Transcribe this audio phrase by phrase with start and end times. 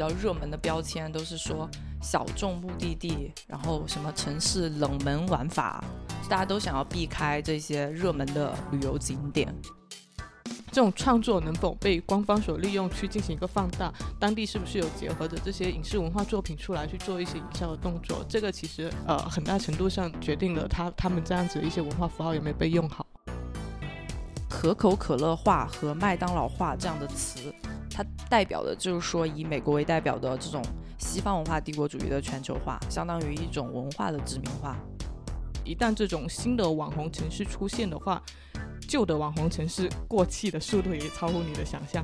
[0.00, 1.68] 较热门的标签都是说
[2.02, 5.84] 小众目的地，然后什么城市冷门玩法，
[6.28, 9.54] 大家都想要避开这些热门的旅游景点。
[10.72, 13.92] 这种创作能否被官方所利用去进行一个放大？
[14.20, 18.24] 当地是不是有结合着这些影视文化作品出来去做一些营销的动作？
[18.28, 23.04] 这个其实呃很大程度上决定了他他们这样子的一些文化符号有没有被用好。
[24.48, 27.52] 可口可乐化和麦当劳化这样的词，
[28.00, 30.62] 它代表的就是说以美国为代表的这种
[30.98, 34.78] 西方文化帝国主义的全球化，相当于一种文化的殖民化。
[35.66, 38.22] 一旦这种新的网红城市出现的话，
[38.88, 42.02] 旧的网红城市过气的速度也超乎你的想象。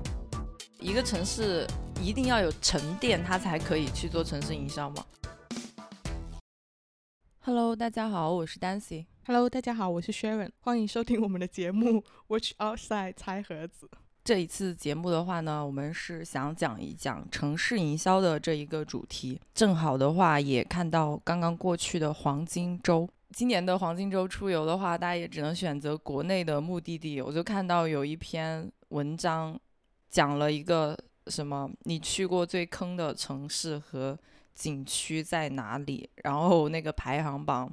[0.78, 1.66] 一个城市
[1.98, 5.04] 一定要有沉淀，它才可以去做城市营销吗
[7.40, 9.06] ？Hello，大家好，我是 Dancy。
[9.24, 13.88] Hello，大家好，我是 Sharon，欢迎收听我们的节目《Watch Outside》拆盒子。
[14.26, 19.40] 这一次节目的话呢，我们是想讲一讲城市营销的这一个主题。
[19.54, 23.08] 正好的话，也看到刚刚过去的黄金周。
[23.30, 27.22] 今年的黄金周出游的话，大家也只能选择国内的目的地。
[27.22, 29.56] 我就看到有一篇文章，
[30.10, 34.18] 讲了一个什么你去过最坑的城市和
[34.56, 37.72] 景区在哪里，然后那个排行榜。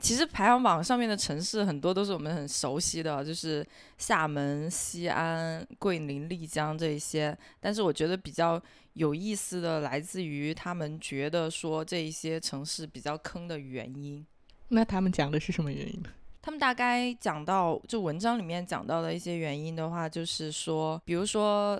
[0.00, 7.36] 其实排行榜上面的城市很多都是我们很熟悉的，就是厦门、西安、桂林、丽江这一些。
[7.60, 8.60] 但是我觉得比较
[8.94, 14.24] 有意思的，来自于他们觉得说这一些城市比较坑的原因。
[14.68, 16.10] 那他们讲的是什么原因呢？
[16.40, 21.78] 他们大概讲到，就文章里面讲到的一些原因的话，就是说，比如说，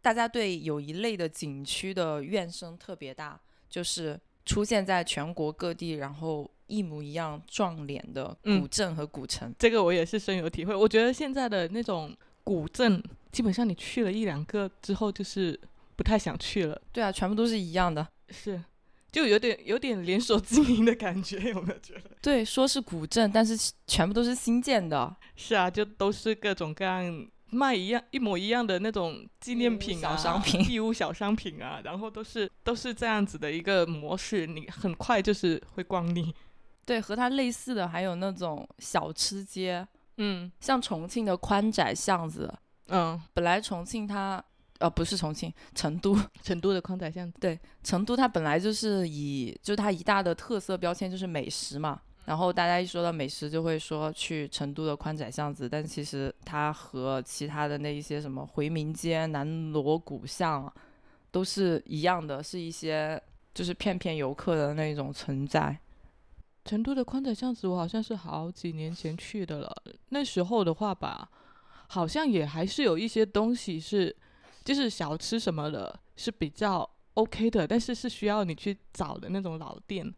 [0.00, 9.52] 大家对有一类的景区的怨声特别大，就是出现在全国各地，然后一模一样撞脸的古镇和古城。
[9.58, 10.74] 这个我也是深有体会。
[10.74, 13.02] 我觉得现在的那种古镇，
[13.32, 15.58] 基本上你去了一两个之后，就是
[15.96, 16.80] 不太想去了。
[16.92, 18.06] 对啊，全部都是一样的。
[18.30, 18.62] 是。
[19.10, 22.10] 就有点有点连锁经营的感觉，有没有觉得？
[22.20, 25.16] 对，说是古镇，但是全部都是新建的。
[25.34, 36.32] 是啊，就都是各种各样卖一样一模一样的那种纪念品啊、小商品、义乌小商品啊，然后都是都是这样子的一个模式，你很快就是会逛腻。
[36.88, 42.50] 对，和它类似的还有那种小吃街，嗯，像重庆的宽窄巷子，
[42.86, 44.42] 嗯，本来重庆它。
[44.80, 47.36] 呃，不是重庆，成都， 成都的宽窄巷子。
[47.40, 52.00] 对，成都它本来就是以，就是它一大的特色标签就是美食嘛。
[52.26, 60.72] 然后大家一说到美食，就会说去成都的宽窄巷子，但其实它和其他的那一些什么回民街、南锣鼓巷，
[61.32, 63.20] 都是一样的，是一些
[63.52, 65.76] 就是骗骗游客的那种存在。
[66.68, 69.82] 成都的宽窄巷子，我好像是好几年前去的了。
[70.10, 71.28] 那时候的话吧，
[71.88, 74.14] 好像也还是有一些东西是。
[74.64, 80.14] 就是小吃什么的，是比较 OK 的，但是是需要你去找的那种老店。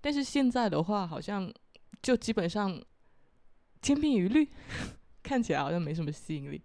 [0.00, 1.52] 但是现在的话，好像
[2.00, 2.80] 就基本上
[3.80, 4.48] 千篇一律，
[5.20, 6.62] 看起来好像没什么吸引力。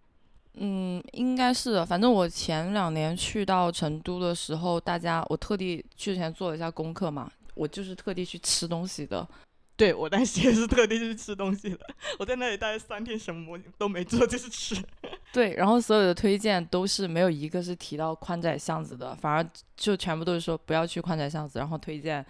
[0.60, 1.84] 嗯，应该是的。
[1.84, 9.28] 反正我前两年去到成都的时候，大家我特地去前做了一下功课嘛，我就是特地去吃东西的。
[9.76, 11.80] 对我当时也是特地去吃东西的，
[12.18, 14.76] 我在那里待了三天，什么都没做，就是吃。
[15.32, 22.26] 对，然后所有的推荐都是没有一个是提到宽窄巷子的，反而就全部都是说不要去宽窄巷子，然后推荐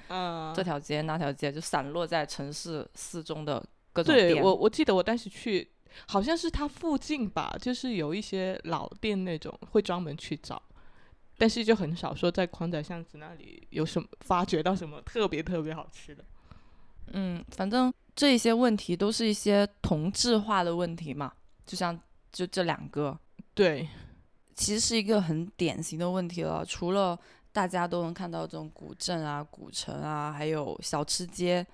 [0.53, 4.33] 这条街那条街，就散落在城市四中的各种店。
[4.33, 5.71] 对我，我记得我当时去，
[6.05, 10.61] 好像是它附近吧，就是有一些老店那种会专门去找，
[11.37, 16.25] 但是就很少说在宽窄巷子那里有什么发掘到什么特别特别好吃的。
[17.13, 21.31] 嗯，反正这些问题都是一些同质化的问题嘛，
[21.65, 21.97] 就像
[22.31, 23.17] 就这两个，
[23.53, 23.87] 对，
[24.55, 26.65] 其实是一个很典型的问题了。
[26.65, 27.17] 除了
[27.53, 31.65] 大家都能看到这种古镇啊、古城啊，还有小吃街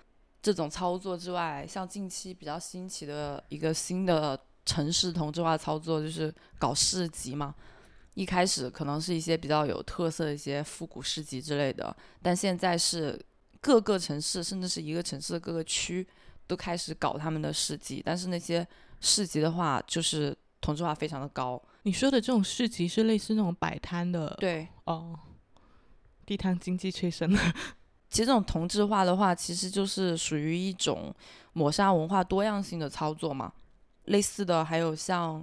[0.42, 7.56] 这种操作之外，像近期比较新起的一个新的城市同质化操作，就是搞市集嘛。
[8.14, 13.20] 一开始可能是一些比较有特色的一些复古市集之类的，但现在是。
[13.66, 16.06] 各个城市，甚至是一个城市的各个区，
[16.46, 18.02] 都开始搞他们的市集。
[18.06, 18.68] 但是那些
[19.00, 21.64] 市集的话，就是同质化非常的高。
[21.84, 24.36] 你说的这种市集是类似那种摆摊的？
[24.38, 25.18] 对，哦，
[26.26, 27.40] 地摊经济催生的。
[28.12, 31.16] 其实这种同质化的话，其实就是属于一种
[31.54, 33.54] 抹杀文化多样性的操作嘛。
[34.08, 35.42] 类似的还有像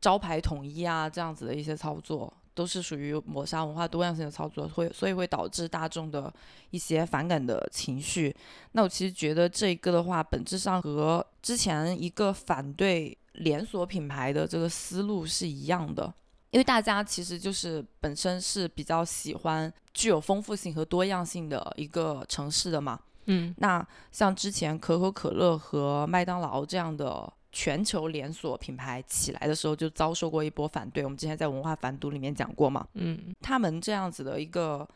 [0.00, 2.32] 招牌统一啊这样子的一些操作。
[2.56, 6.32] 都是属于抹杀文化多样性的操作，会所以会导致大众的
[6.70, 8.34] 一些反感的情绪。
[8.72, 16.10] 那我其实觉得这一个的话，本质上和之前一个反对连锁品牌的这个思路是一样的。
[16.48, 22.98] 因为大家其实就是本身是比较喜欢具有丰富性和多样性的一个城市的嘛。
[23.26, 31.02] 嗯那像之前可口可乐和麦当劳这样的全球连锁品牌起来的时候，就遭受过一波反对。
[31.02, 32.86] 我们之前在文化反毒里面讲过嘛。
[32.92, 34.86] 嗯他们这样子的一个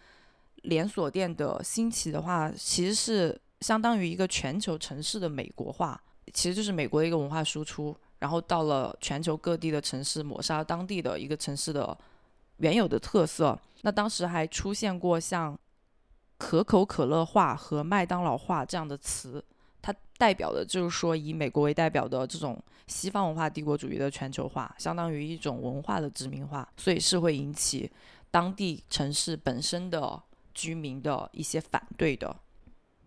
[0.64, 5.98] 连锁店的兴起的话，其实是相当于一个全球城市的美国化，
[6.34, 11.96] 其实就是美国的一个文化输出，然后到了全球各地的城市，抹杀当地的一个城市的
[12.58, 13.58] 原有的特色。
[13.80, 15.58] 那当时还出现过像
[16.36, 19.59] 可口可乐化和麦当劳化这样的词，它
[20.20, 27.90] 代表的就是说以美国为代表的这种西方文化帝国主义的全球化，相当于一种文化的殖民化，所以是会引起
[28.30, 30.22] 当地城市本身的
[30.52, 32.36] 居民的一些反对的。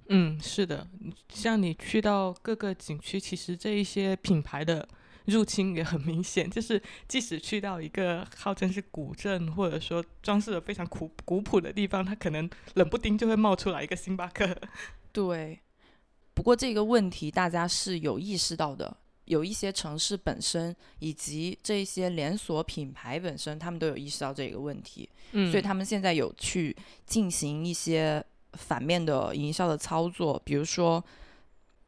[0.10, 0.88] 嗯，是的，
[1.30, 4.88] 像你去到各个景区，其实这一些品牌的
[5.26, 14.58] 入侵也很明显，就是即使去到一个号称是古镇，或者说装饰的非常古古朴的地方，它可能冷不丁就会冒出来一个星巴克。
[15.14, 15.60] 对，
[16.34, 18.96] 不过这个问题大家是有意识到的，
[19.26, 26.76] 有一些城市本身以及这些连锁品牌本身，他们都有意识到这个问题，嗯所以他们现在有去
[27.06, 31.04] 进行一些反面的营销的操作，比如说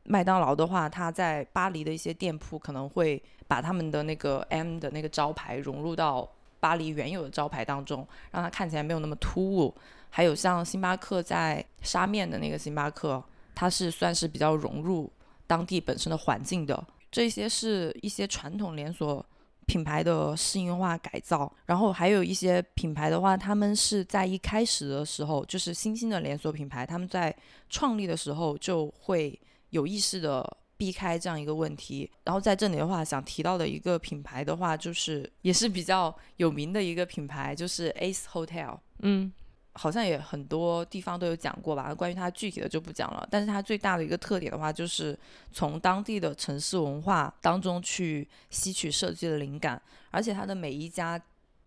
[0.04, 9.74] 麦当劳的话，它在巴黎的一些店铺可能会把他们的那个 M 的那个招牌融入到巴黎原有的招牌当中，让它看起来没有那么突兀。
[10.12, 13.22] 还有像星巴克在沙面的那个星巴克，
[13.56, 15.12] 它是算是比较融入
[15.48, 16.86] 当地本身的环境的。
[17.12, 19.26] 这些是一些传统连锁
[19.66, 27.36] 品牌的适应化改造，然后还有一些品牌的话，他们是在一开始的时候，就是新兴的连锁品牌，他们在
[27.70, 32.12] 创立的时候就会有意识的避开这样一个问题。
[32.26, 38.78] 然后在这里的话，想提到的一个品牌的话，就是也是比较有名的一个品牌，就是 Ace Hotel。
[39.00, 39.32] 嗯
[39.76, 43.28] 好像也很多地方都有讲过吧，关于它具体的就不讲了。
[43.30, 45.18] 但是它最大的一个特点的话，就是
[45.52, 49.82] 从当地的城市文化当中去吸取设计的灵感，
[50.12, 51.22] 而且它的每一家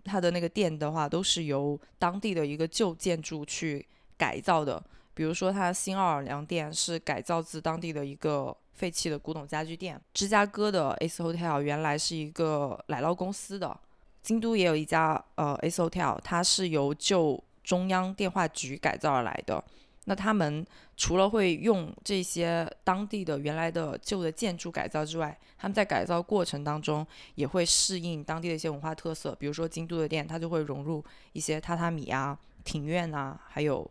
[0.05, 4.83] 它的那个店的话，都是由当地的一个旧建筑去改造的。
[5.13, 13.79] 比如说，它新奥尔良店是改造自当地的一个废弃的古董家具店，芝加哥的 Ace Hotel 原来是一个奶酪公司的，
[14.23, 19.63] 京都也有一家呃 Ace Hotel，它是由旧中央电话局改造而来的。
[20.07, 20.67] 那他们
[20.97, 29.37] 除了会用这些当地的原来的旧的建筑改造之外，他们在改造过程当中也会适应当地的一些文化特色。
[29.39, 31.05] 比如说京都的店，它就会融入
[31.35, 33.87] 一些榻榻米啊、庭院啊，还有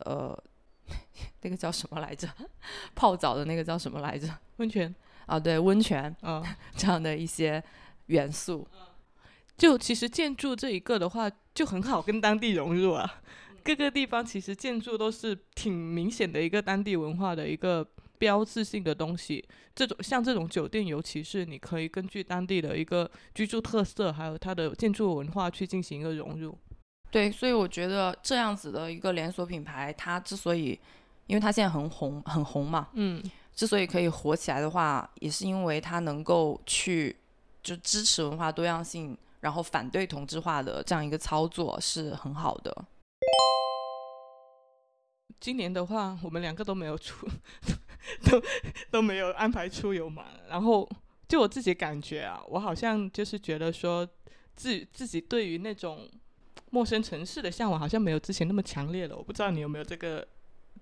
[0.00, 0.38] 呃
[1.40, 2.28] 那个叫什么来着？
[2.94, 4.28] 泡澡的那个叫什么来着？
[4.58, 6.42] 温泉啊，对，温泉啊。
[6.76, 7.64] 这样的一些
[8.08, 8.68] 元素。
[9.56, 13.20] 就其实建筑这一个的话，就很好跟当地融入啊。
[13.64, 17.84] 各个地方其实建筑都是挺明显的一个当地文化的一个
[18.18, 19.44] 标志性的东西。
[19.74, 26.56] 这种像这种酒店，尤其是你可以根据当地的一个居住特色，还有它的建筑文化去进行一个融入。
[27.10, 30.78] 对，所以我觉得这样子的一个连锁品牌，它之所以，
[31.26, 33.22] 因为它现在很红，很红嘛，嗯
[33.54, 37.16] 之所以可以火起来的话，也是因为它能够去
[37.62, 42.84] 就支持文化多样性，然后反对同质化的这样一个操作是很好的。
[45.38, 47.28] 今年的话，我们两个都没有出，
[48.24, 48.42] 都
[48.90, 50.24] 都没有安排出游嘛。
[50.48, 50.88] 然后
[51.28, 54.08] 就我自己感觉啊，我好像就是觉得说，
[54.54, 56.08] 自自己对于那种
[56.70, 59.14] 陌生城市的向往，好像没有之前那么强烈了。
[59.14, 60.26] 我不知道你有没有这个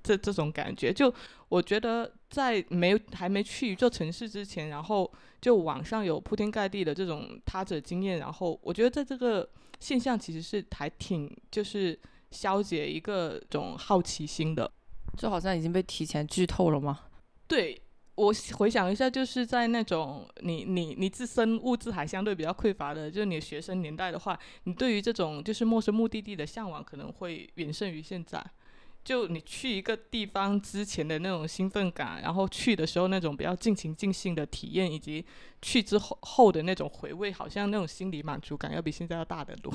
[0.04, 0.92] 这这种感觉？
[0.92, 1.12] 就
[1.48, 11.98] 我觉得在没还没去一座城市之前，然后就网上有铺天盖地的这种他者经验，然后我觉得在这个现象其实是还挺就是。
[12.30, 14.68] 消解一个种好奇心的，
[15.16, 17.02] 就好像已经被提前剧透了吗？
[17.46, 17.80] 对
[18.16, 28.44] 我回想一下，就是在那种你你你自身物质还相对比较匮乏的，就是你学生年代的话，你对于这种就是陌生目的地的向往可能会远胜于现在。
[29.04, 35.24] 就你去一个地方之前的那种兴奋感，然后去的时候那种比较尽情尽兴的体验，以及
[35.60, 39.72] 去之后后的那种回味，好像那种心理满足感要比现在要大得多。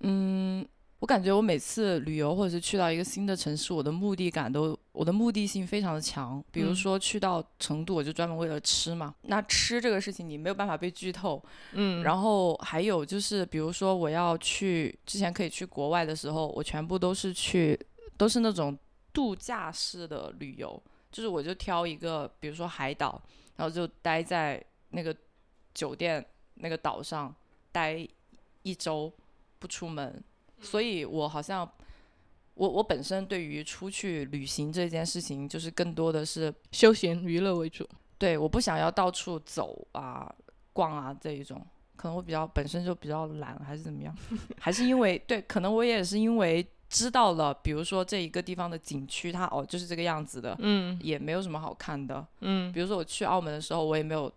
[0.00, 0.68] 嗯。
[1.00, 6.44] 我感觉我每次旅游或者是去到一个新的城市，我的目的感都我的目的性非常的强。
[6.52, 9.14] 比如说去到成都，我就专门为了吃嘛。
[9.22, 11.42] 那吃这个事情你没有办法被剧透，
[11.72, 12.02] 嗯。
[12.02, 17.78] 然后还有就是，比如说我要去之前可以去国外的时候，我全部都是去
[18.18, 18.78] 都是那种
[19.10, 20.80] 度假式的旅游，
[21.10, 23.20] 就是我就挑一个，比如说海岛，
[23.56, 25.16] 然后就待在那个
[25.72, 26.22] 酒店
[26.56, 27.34] 那个岛上
[27.72, 28.06] 待
[28.62, 29.10] 一周
[29.58, 30.22] 不出门，
[30.60, 31.68] 所以我好像
[32.54, 37.88] 我我本身对于出去旅行这件事情，就是更多的是休闲娱乐为主。
[38.18, 40.30] 对，我不想要到处走啊、
[40.72, 41.64] 逛啊这一种，
[41.96, 44.14] 可能我比较本身就比较懒，还是怎么样？
[44.60, 52.26] 还是因为对，可能我也是因为知道了，比如说这一个地方的景区，它哦就是这个样子的，嗯也没有什么好看的。
[52.40, 54.30] 嗯比如说我去澳门的时候，我也没有，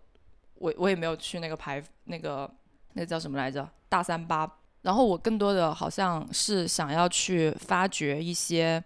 [0.54, 2.50] 我我也没有去那个排那个
[2.94, 4.50] 那个叫什么来着大三巴。
[4.84, 8.82] 然后我更多的好像是想要去发掘一些，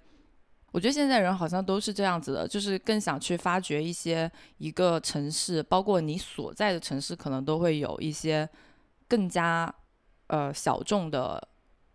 [0.70, 8.48] 我觉得现在人好像都是这样子的，就是更想去发掘一些一个城市，包括你所在的城市，可能都会有一些
[9.08, 9.74] 更加
[10.28, 11.48] 呃小众的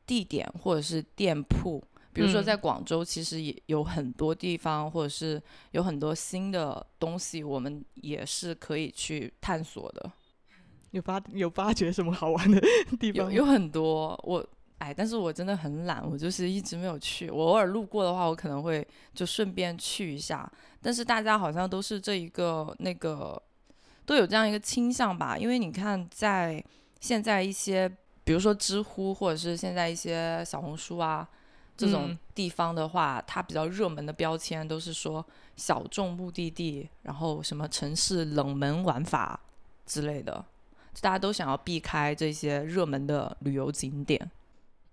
[0.05, 1.81] 地点或者是店铺。
[2.12, 5.41] 比如说嗯在广州，其实也有很多地方，或者是
[5.72, 10.12] 有很多新的东西，我们也是可以去探索的。
[10.94, 12.62] 有发 有发掘什么好玩的
[13.00, 13.26] 地方？
[13.26, 14.46] 有有很多我
[14.78, 17.30] 哎，但是我真的很懒，我就是一直没有去。
[17.30, 20.50] 我偶尔路过的话，我可能会就顺便去一下。
[20.82, 23.42] 但是大家好像都是这一个那个
[24.06, 26.64] 都有这样一个倾向吧，因为你看在
[27.00, 27.90] 现在一些，
[28.26, 31.26] 比如说知乎或者是现在一些小红书啊
[31.78, 39.40] 这种嗯地方的话，它比较热门的标签都是说小众目的地，然后什么城市冷门玩法
[39.86, 40.46] 之类的。
[41.02, 44.32] 大家都想要避开这些热门的旅游景点，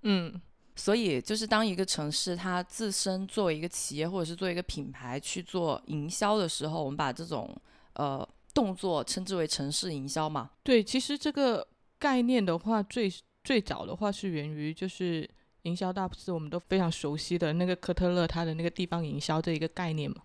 [0.03, 0.41] 嗯
[0.77, 7.55] 所以就是当一个城市它自身作为一个企业或者是作为一个品牌去做营销的时候，我们把这种
[7.95, 10.51] 呃动作称之为城市营销嘛。
[10.63, 11.67] 对，其实这个
[11.99, 13.13] 概念的话，最
[13.45, 15.29] 最早的话是源于就是
[15.63, 20.17] 营销大师我们都非常熟悉的那个科特勒他的那个地方营销这一个概念嘛。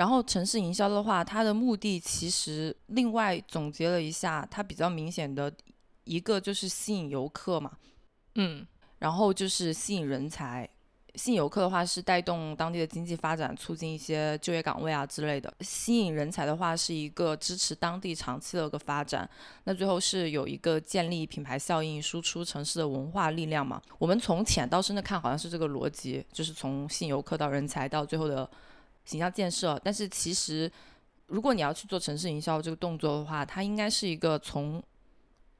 [0.00, 5.52] 然后城市营销的话，它的目的其实另外总结了一下，它比较明显的
[6.04, 7.72] 一个就是吸引游客嘛，
[8.36, 8.66] 嗯
[8.98, 10.66] 然后就是吸引人才。
[11.16, 15.52] 吸引游客的话是带动当地的经济发展，促进一些就业岗位啊之类的。
[15.60, 19.28] 吸引人才的话是一个支持当地长期的一个发展。
[19.64, 23.82] 那最后是有一个建立品牌效应，输出城市的文化力量嘛。
[23.98, 28.48] 我们从浅到深的看，好像是这个逻辑，就是从吸引游客到人才到最后的
[29.04, 29.80] 形象建设。
[29.84, 30.70] 但是其实，
[31.26, 34.82] 如果你要去做城市营销这个动作的话，它应该是一个从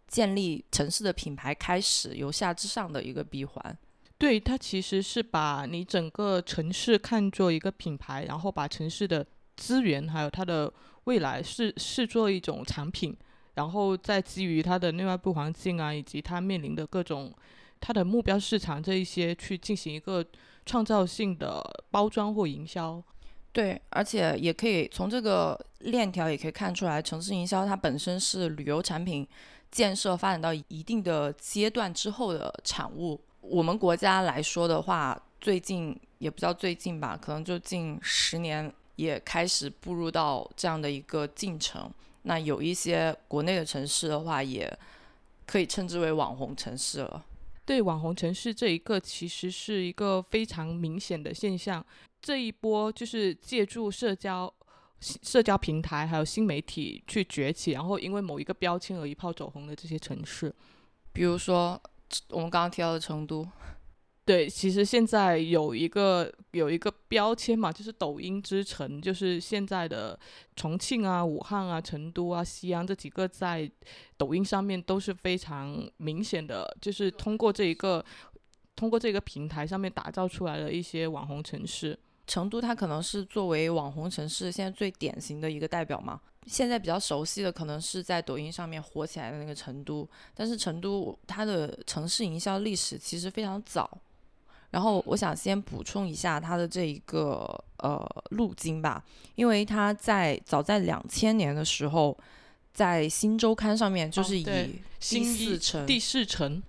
[0.09, 3.78] 建立城市的品牌开始，由下至上的一个闭环。
[4.18, 10.70] 对，它其实是把你整个城市看作一个品牌，然后把城市的资源还有它的
[11.04, 13.16] 未来视视作一种产品，
[13.54, 17.32] 然后再基于它的内外部环境啊，以及它面临的各种
[17.80, 20.23] 它的目标市场这一些，去进行一个
[20.66, 23.02] 创造性的包装或营销。
[23.52, 29.26] 对，而且也可以从这个链条也可以看出来，城市营销它本身是旅游产品
[29.73, 33.21] 建设发展到一定的阶段之后的产物。
[33.40, 41.90] 我们国家来说的话，最近也不叫最近吧，可能就近十年也开始步入到这样的一个进程。
[42.23, 44.73] 那有一些国内的城市的话，也
[45.45, 47.25] 可以称之为网红城市了。
[47.64, 51.85] 对网红城市这一个，其实是一个非常明显的现象。
[52.22, 54.52] 这一波就是借助社交、
[55.00, 60.54] 社交平台还有新媒体去崛起，然后因为某一个标签而一炮走红的这些城市。
[61.12, 61.80] 比如说
[62.28, 63.48] 我们刚刚提到的成都，
[64.24, 70.16] 对，其实现在有一个有一个标签嘛，就是抖音之城，就是现在的
[70.54, 73.68] 重庆啊、武汉啊、成都啊、西安这几个在
[74.16, 78.04] 抖音上面都是非常明显的，就是通过这一个
[78.76, 81.98] 通过这个平台上面打造出来的一些网红城市。
[82.30, 86.20] 成都它可能是作为网红城市现在最典型的一个代表嘛。
[86.46, 93.99] 现在比较熟悉的可能是在抖音上面火起来的那个成都，但是成都它的城市营销历史其实非常早。
[94.70, 97.44] 然后我想先补充一下它的这一个
[97.78, 102.16] 呃路径吧，因为它在早在两千年的时候，
[102.72, 106.62] 在新周刊上面就是以新四城第四城，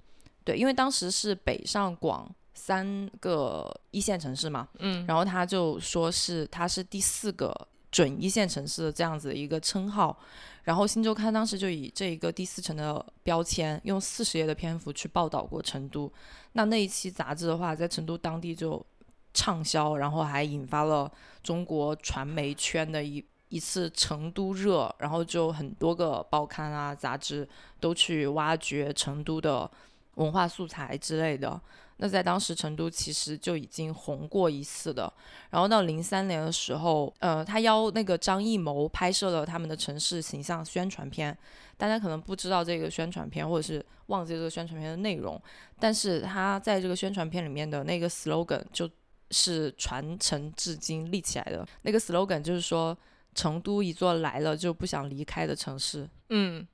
[0.43, 2.27] 对，因为当时是北上广
[2.63, 7.51] 三个一线城市嘛，嗯，然后他就说是他是第四个
[7.89, 10.15] 准一线城市的这样子的一个称号，
[10.63, 16.11] 然后新周刊当时就以这一个第四城的标签，用四十页的篇幅去报道过成都。
[16.51, 18.85] 那那一期杂志的话，在成都当地就
[19.33, 27.49] 畅销，然后还引发了中国传媒圈的一一次成都热，然后就很多个报刊啊、杂志
[27.79, 29.69] 都去挖掘成都的
[30.15, 31.59] 文化素材之类的。
[32.03, 35.11] 那在当时成都其实就已经红过一次的。
[35.51, 41.37] 然后到零三年的时候，呃，他邀那个张艺谋拍摄了他们的城市形象宣传片。
[41.77, 45.39] 大家可能不知道这个宣传片，或者是忘记这个宣传片的内容，
[45.79, 48.89] 但是他在这个宣传片里面的那个 slogan 就
[49.29, 51.63] 是传承至今立起来的。
[51.83, 52.97] 那个 slogan 就是说，
[53.35, 56.09] 成都一座来了就不想离开的城市。
[56.29, 56.67] 嗯，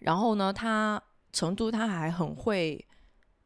[0.00, 1.00] 然后呢，他
[1.32, 2.84] 成都他还很会。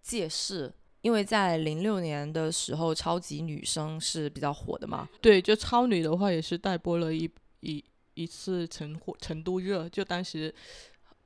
[0.02, 5.08] 借势，因为在零六年的时候，超级女声是比较火的嘛。
[5.20, 7.30] 对，就超女的话也是带播了一
[7.60, 7.82] 一
[8.14, 10.52] 一次成火成都热，就当时，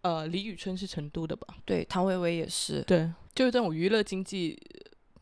[0.03, 1.47] 呃，李宇春是成都的吧？
[1.65, 2.83] 对，唐维维也是。
[2.83, 4.61] 对，就是这种娱乐经济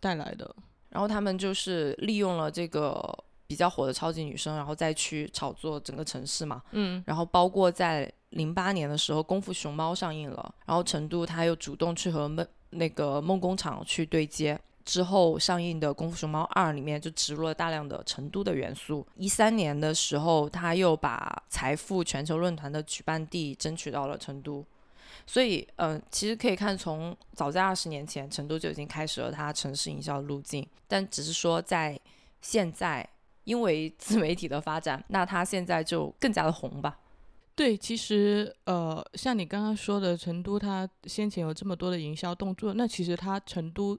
[0.01, 0.55] 带来的。
[0.91, 3.03] 然后他们就是利用了这个
[3.47, 6.63] 比较火的超级女声，然后再去炒作整个城市嘛。
[6.73, 7.03] 嗯。
[7.07, 12.47] 然后包括在零八年的时候，《功夫熊猫》上映了，然后成都他又主动去和闷。
[12.75, 19.07] 那个梦工厂去对接之后上映的《功夫熊猫二》里面就植入了大量的成都的元素。
[19.17, 24.65] 一三年的时候，他又把财富全球论坛的举办地争取到了成都。
[25.27, 30.67] 所以，嗯，其实可以看从早在二十年前，成都就已经开始了它城市营销的路径。
[30.87, 31.99] 但只是说在
[32.43, 33.09] 现在，
[33.45, 36.99] 因为自媒体的发展，那它现在就更加的红吧。
[37.57, 43.97] 对，其实呃，像你刚刚说的，成都它先前有这么多的营销动作，那其实它成都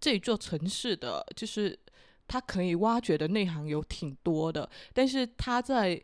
[0.00, 1.76] 这一座城市的，就是
[2.28, 4.70] 它可以挖掘的内涵有挺多的。
[4.92, 6.00] 但是它在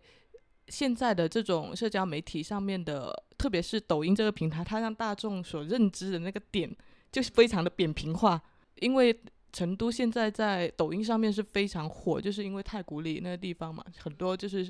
[0.67, 6.69] 现在的这种社交媒体上面的，特别是抖音这个平台，它让大众所认知的那个点
[7.13, 8.43] 就是非常的扁平化。
[8.81, 9.17] 因为
[9.53, 14.69] 成都现在在抖音上面是非常火，就是因为太古里那个地方嘛，很多就是。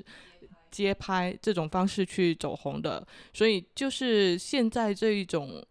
[0.71, 5.65] 街拍这种方式去走红的，所以就是现在这一种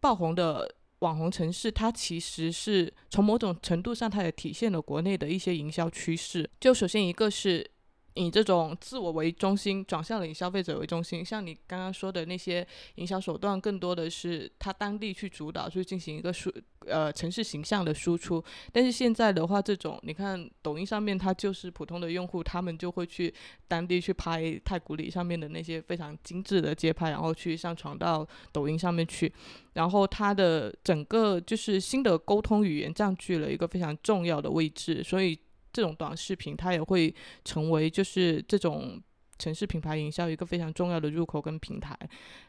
[0.00, 6.48] 爆红的网红城市，它其实是从某种程度上，它也体现了国内的一些营销趋势。
[6.60, 7.70] 就首先一个是。
[8.14, 16.52] 以这种自我为中心转向了以消费者为中心，像你刚刚说的那些营销手段，更多的是他当地去主导，去进行一个输
[16.86, 18.44] 呃城市形象的输出。
[18.70, 23.32] 但是现在的话，这种你看抖音上面，它就是普通的用户，他们就会去
[23.66, 29.32] 当地去拍太古里上面的那些非常精致的街拍，然后去上传到抖音上面去，
[29.72, 35.38] 然后它的整个就是新的沟通语言占据了一个非常重要的位置，所以。
[35.72, 39.00] 这种短视频，它也会成为就是这种
[39.38, 41.98] 城市品牌营销一个非常重要的入口跟平台，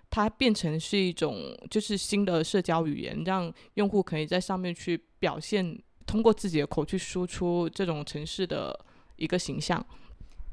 [0.10, 8.78] 它变成是一种就是新的社交语言，让用户可以在上面去表现，通过自己的口去输出这种城市的
[9.16, 9.84] 一个形象。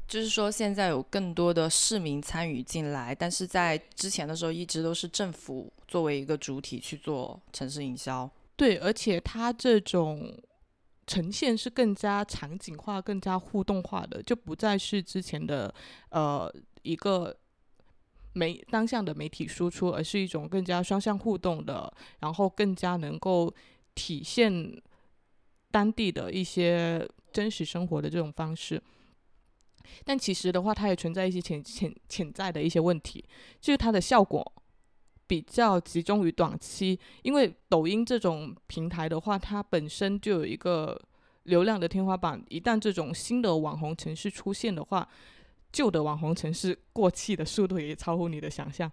[0.07, 8.29] 就是说，现在有更多的市民参与进来，但是在之前的时候，一直都是政府作为一个主体去做城市营销。
[8.55, 10.33] 对，而且它这种。
[11.07, 15.73] 呈现是更加场景化、更加互动化的，就不再是之前的
[16.09, 17.35] 呃一个
[18.33, 23.53] 媒当下的媒体输出，而是一种更加双向互动的，然后更加能够
[23.93, 24.81] 体现
[25.69, 28.81] 当地的一些真实生活的这种方式。
[30.05, 33.25] 但其实的话，它也存在一些潜潜潜在的一些问题，
[33.59, 34.53] 就是它的效果。
[35.31, 41.01] 比较集中于短期，因为抖音这种平台的话，它本身就有一个
[41.43, 42.43] 流量的天花板。
[42.49, 45.07] 一旦这种新的网红城市出现的话，
[45.71, 48.91] 旧的网红城市过气的速度也超乎你的想象。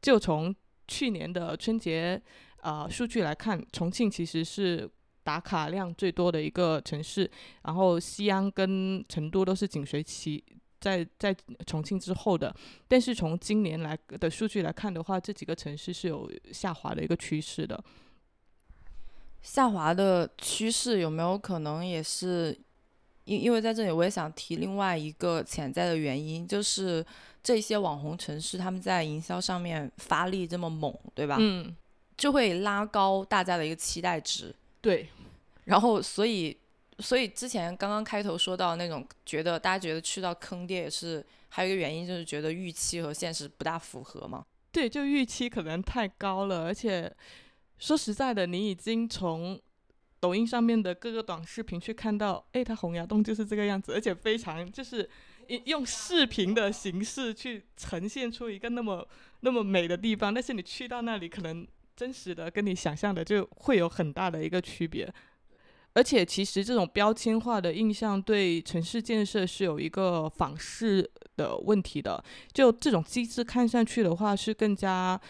[0.00, 0.54] 就从
[0.86, 2.22] 去年的春节
[2.60, 4.88] 呃数据来看，重庆其实是
[5.24, 7.28] 打卡量最多的一个城市，
[7.64, 10.44] 然后西安跟成都都是紧随其。
[10.80, 12.54] 在在重庆之后的，
[12.88, 17.82] 但是从今年来的数据来看的话，这几个城市是有下滑的一个趋势的。
[19.42, 22.58] 下滑的趋势有没有可能也是
[23.24, 27.04] 因因为在这里我也想提另外一个潜在的原因，就是
[27.42, 31.36] 这些网红城市他们在营销上面发力这么猛，对吧？
[31.38, 31.76] 嗯，
[32.16, 34.54] 就会拉高大家的一个期待值。
[34.80, 35.08] 对，
[35.64, 36.56] 然后所以。
[37.00, 44.44] 所以之前刚刚开头说到那种觉得大家觉得去到坑爹也是还有一个原因就是觉得预期和现实不大符合嘛。
[44.72, 47.12] 对，就预期可能太高了，而且
[47.78, 49.60] 说实在的，你已经从
[50.20, 55.08] 抖音上面的各个短视频去看到，哎，它洪崖洞就是这个样子，而且非常就是
[55.64, 59.08] 用视频的形式去呈现出一个那么
[59.40, 65.12] 那么美的地方，但是你去到那里，可能真实的跟你想象的就会有很大的一个区别。
[65.92, 72.22] 而且，其实这种标签化的印象对城市建设是有一个反噬的问题的。
[72.52, 75.20] 就这种机制看上去的话，是更加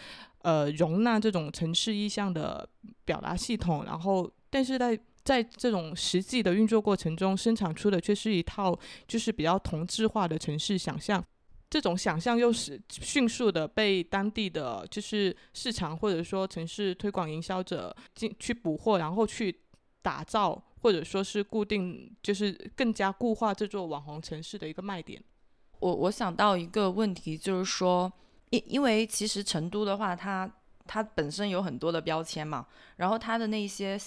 [0.43, 2.67] 呃容纳这种城市意象的
[3.05, 11.23] 表达系统，然后但是在在这种实际的运作过程中，生产出的却是一套就是比较同质化的城市想象。
[11.69, 19.57] 这种想象又是迅速的被当地的就是市场或者说城市推广营销者进去捕获，然后去
[20.01, 25.23] 打造或者说是固定，就是更加固化这座网红城市的一个卖点。
[25.79, 28.11] 我我想到一个问题，就是说，
[28.49, 30.49] 因因为其实成都的话，它
[30.85, 33.99] 它本身有很多的标签嘛，然后它的那些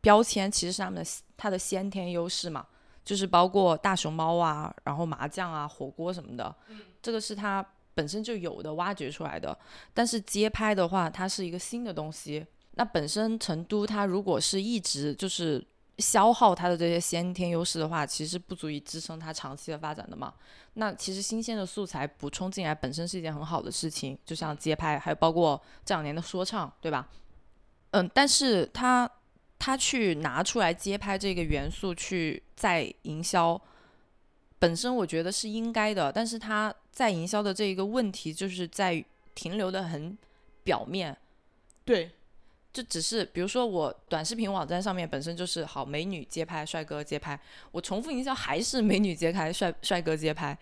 [0.00, 2.66] 标签其实是他们的它的先天优势嘛。
[3.04, 6.52] 就是包括大熊猫啊，然后麻将啊、火锅什么的，
[7.00, 9.56] 这个是它本身就有的挖掘出来的。
[9.94, 12.44] 但是街拍的话，它是一个新的东西。
[12.76, 15.62] 那本身成都它如果是一直就是
[15.98, 20.32] 消耗它的这些先天优势的话，其实不足以支撑它长期的发展的嘛。
[20.74, 27.08] 那其实新鲜的素材补充进来本身是一件很好的事情，就像街拍，还有包括这两年的说唱，对吧？
[27.90, 29.10] 嗯，但是它。
[29.58, 33.58] 他去拿出来街拍这个元素去再营销，
[34.58, 39.02] 本身我觉得是应该的，但是他在营销的这一个问题就是在
[39.34, 40.16] 停留的很
[40.62, 41.16] 表面，
[41.86, 42.10] 对，
[42.76, 47.40] 就只是比如说我短视频网站上面本身就是好美女街拍、帅哥街拍，
[47.72, 50.58] 我重复营销还是美女街拍、帅帅哥街拍，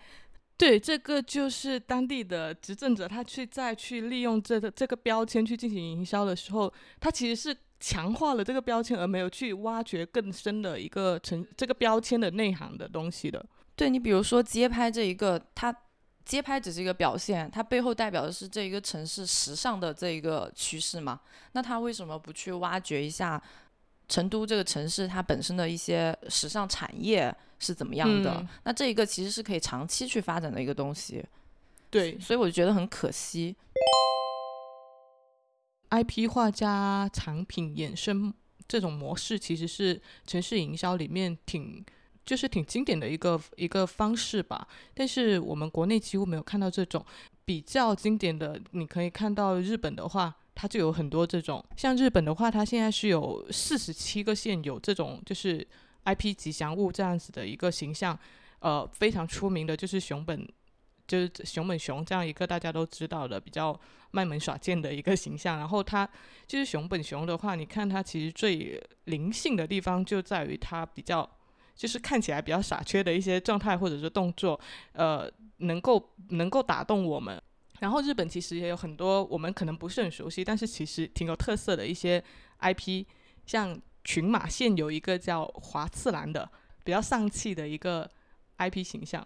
[0.57, 7.57] 对，这个就是当地的执政者他去再去利用这个这个标签去进行营销的时候，他其实是。
[7.77, 13.45] 强化了这个标签，而没有去挖掘更深的一个成这个标签的内涵的东西的。
[13.75, 15.75] 对你，比如说街拍这一个，它
[16.25, 21.19] 街拍只是一个表现，它背后代表的是这一个城市时尚的这一个趋势嘛？
[21.51, 23.41] 那他为什么不去挖掘一下
[24.09, 28.45] 成都这个城市它本身的一些时尚产业是怎么样的？
[28.63, 31.23] 那这一个其实是可以长期去发展的一个东西。
[31.91, 33.55] 对，所以我就觉得很可惜。
[35.91, 38.33] IP 画家产品衍生
[38.67, 41.85] 这种模式，其实是城市营销里面挺
[42.25, 44.67] 就是挺经典的一个一个方式吧。
[44.93, 47.05] 但是我们国内几乎没有看到这种
[47.45, 48.59] 比较经典的。
[48.71, 51.63] 你可以看到日本的话，它就有很多这种。
[51.77, 55.65] 像日本的话，它现在是有四十七个县有这种就是
[56.05, 58.17] IP 吉祥物这样子的一个形象。
[58.59, 60.47] 呃，非常出名的就是熊本。
[61.07, 66.09] 就是熊本熊这样一个大家都知道的比较卖萌耍贱的一个形象，然后它
[66.47, 71.29] 就是熊本熊的话，你看它其实最灵性的地方就在于它比较
[71.75, 74.59] 就是看起来比较傻缺的一些状态或者是动作，
[74.93, 77.41] 呃，能够能够打动我们。
[77.79, 82.23] 然后日本其实也有很多我们可能不是很熟悉，但是其实挺有特色的一些
[82.61, 83.05] IP，
[83.45, 86.49] 像群马县有一个叫华次郎的
[86.83, 88.09] 比较丧气的一个
[88.57, 89.25] IP 形象。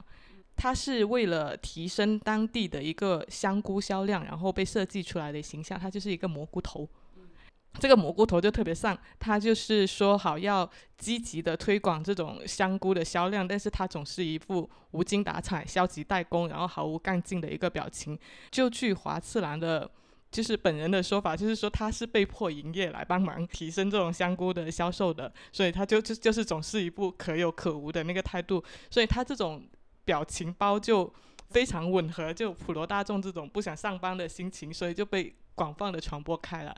[0.55, 5.79] 它是为了提升当地的一个香菇销量，然后被设计出来的形象。
[5.79, 6.89] 它就是一个蘑菇头，
[7.77, 8.97] 这个蘑菇头就特别丧。
[9.19, 18.17] 他就是说好要积极的推广这种香菇的销量，但是他总是一副无精打采、消极怠工，然后毫无干劲的一个表情。
[18.49, 19.89] 就据华次郎的，
[20.31, 28.63] 就是本人的说法，就是说他是被迫营业来帮忙提升这种香菇的销售的，所以他就就就是总是一副可有可无的那个态度。
[28.89, 29.67] 所以他这种。
[30.05, 31.13] 表情包就
[31.51, 36.75] 非常吻合，就普罗大众这种不想上班的心情，所以就被广泛的传播开了。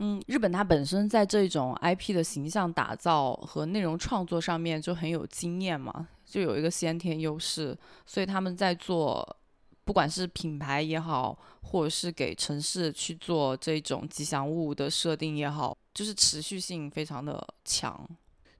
[0.00, 9.36] 嗯，日本它本身在这种 IP 的形象打造和内容创作上面就很有经验嘛，就有一个先天优势，所以他们在做
[9.84, 18.08] 不管是品牌也好，或者是给城市去做这种吉祥物的设定也好，就是持续性非常的强。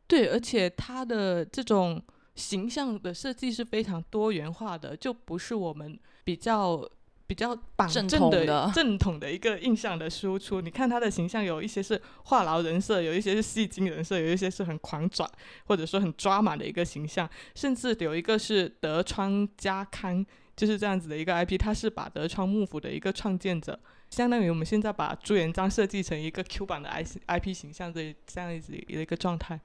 [0.07, 2.03] 对，而且它的这种。
[2.37, 6.88] 形象的设计是非常多元化的，就不是我们比较
[7.31, 7.57] 比较
[7.88, 10.61] 正正的正统的一个印象的输出。
[10.61, 15.25] 你看他的形象，有一些是话痨人设，有一些是戏精人设，有一些是很狂拽
[15.66, 23.79] 或者说很抓马的一个形象，甚至有一个是德川家康，就是这样子的一个 IP，他是把德川幕府的一个创建者，
[24.11, 29.61] 相当于我们现在把朱元璋设计成一个 Q 版的 I IP 形象这这样子的一个状态。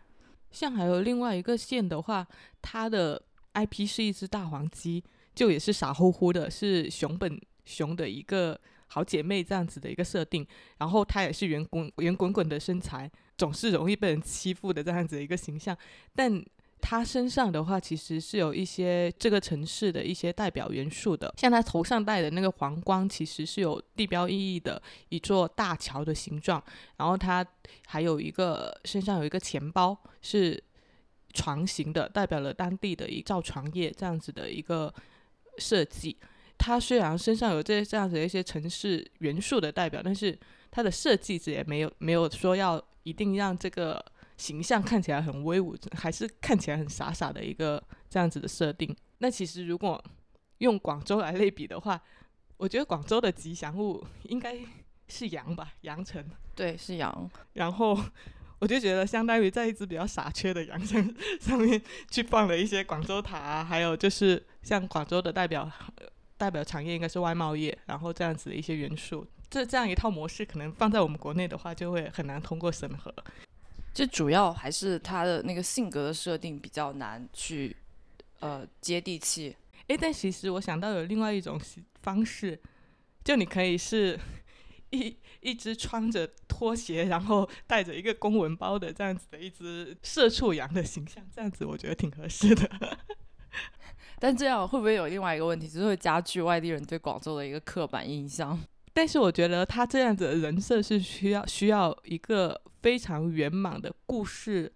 [0.51, 2.27] 像还有另外一个县的话，
[2.61, 3.23] 它的
[3.55, 10.45] IP 是一只大黄鸡，就也是傻乎乎的，是熊本熊的一个好姐妹这样子的一个设定，
[10.77, 15.77] 然后她也是圆滚圆滚滚的身材，总是容易被人欺负的这样子的一个形象，
[16.15, 16.43] 但。
[16.81, 26.63] 她身上的话，其实是有一些这个城市的一些代表元素的，像她头上戴的那个皇冠，其实是有地标意义的一座大桥的形状。
[26.97, 27.43] 然后她
[27.87, 30.61] 还有一个身上有一个钱包，是
[31.33, 34.93] 船形的，代表了当地的一造船业这样子的一个
[35.57, 36.15] 设计。
[36.65, 40.35] 他虽然身上有这这样子的一些城市元素的代表，但是
[40.71, 44.03] 他的设计者也没有没有说要一定让这个
[44.35, 48.95] 形象看起来很威武，还是看起来很傻傻的一个这样子的设定。
[49.19, 50.03] 那其实如果
[50.57, 52.01] 用广州来类比的话，
[52.57, 54.57] 我觉得广州的吉祥物应该
[55.07, 56.25] 是羊吧，羊城。
[56.55, 57.29] 对，是羊。
[57.53, 57.95] 然后
[58.57, 65.71] 我就觉得，相当于在一只比较傻缺的羊上 上面去放了一些广州塔啊，还有就是像广州的代表
[66.45, 69.25] 代表产业应该是外贸业，然后这样子的一些元素。
[69.49, 73.11] 这这样一套模式，可能放在我们国内的话，就会很难通过审核。
[73.95, 77.75] 这主要还是他的那个性格的设定比较难去，
[78.41, 79.55] 呃，接地气。
[79.87, 81.59] 诶，但其实我想到有另外一种
[82.03, 82.59] 方式，
[83.23, 84.19] 就你可以是
[84.91, 92.69] 一一只穿着拖鞋，然后带着一个公文包的这样子的一只社畜羊的形象，这样子我觉得挺合适的。
[94.25, 98.59] 但这样会不会有另外一个问题，就是会加剧外地人对广州的一个刻板印象？
[98.91, 104.73] 但是我觉得他这样子的人设是需要需要一个非常圆满的故事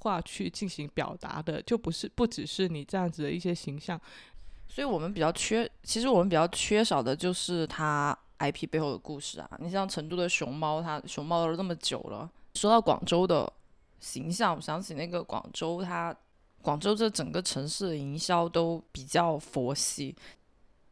[0.00, 3.98] 化去进行表达的，就不是不只是你这样子的一些形象。
[4.68, 9.50] 所以我们比较缺，其实我们比较缺少的就是他 IP 背后的故事啊。
[9.60, 12.30] 你像成都的熊猫，它熊猫都那么久了。
[12.54, 13.50] 说到广州的
[13.98, 16.14] 形象，我想起那个广州，它
[16.62, 20.14] 广州这整个城市的营销都比较佛系。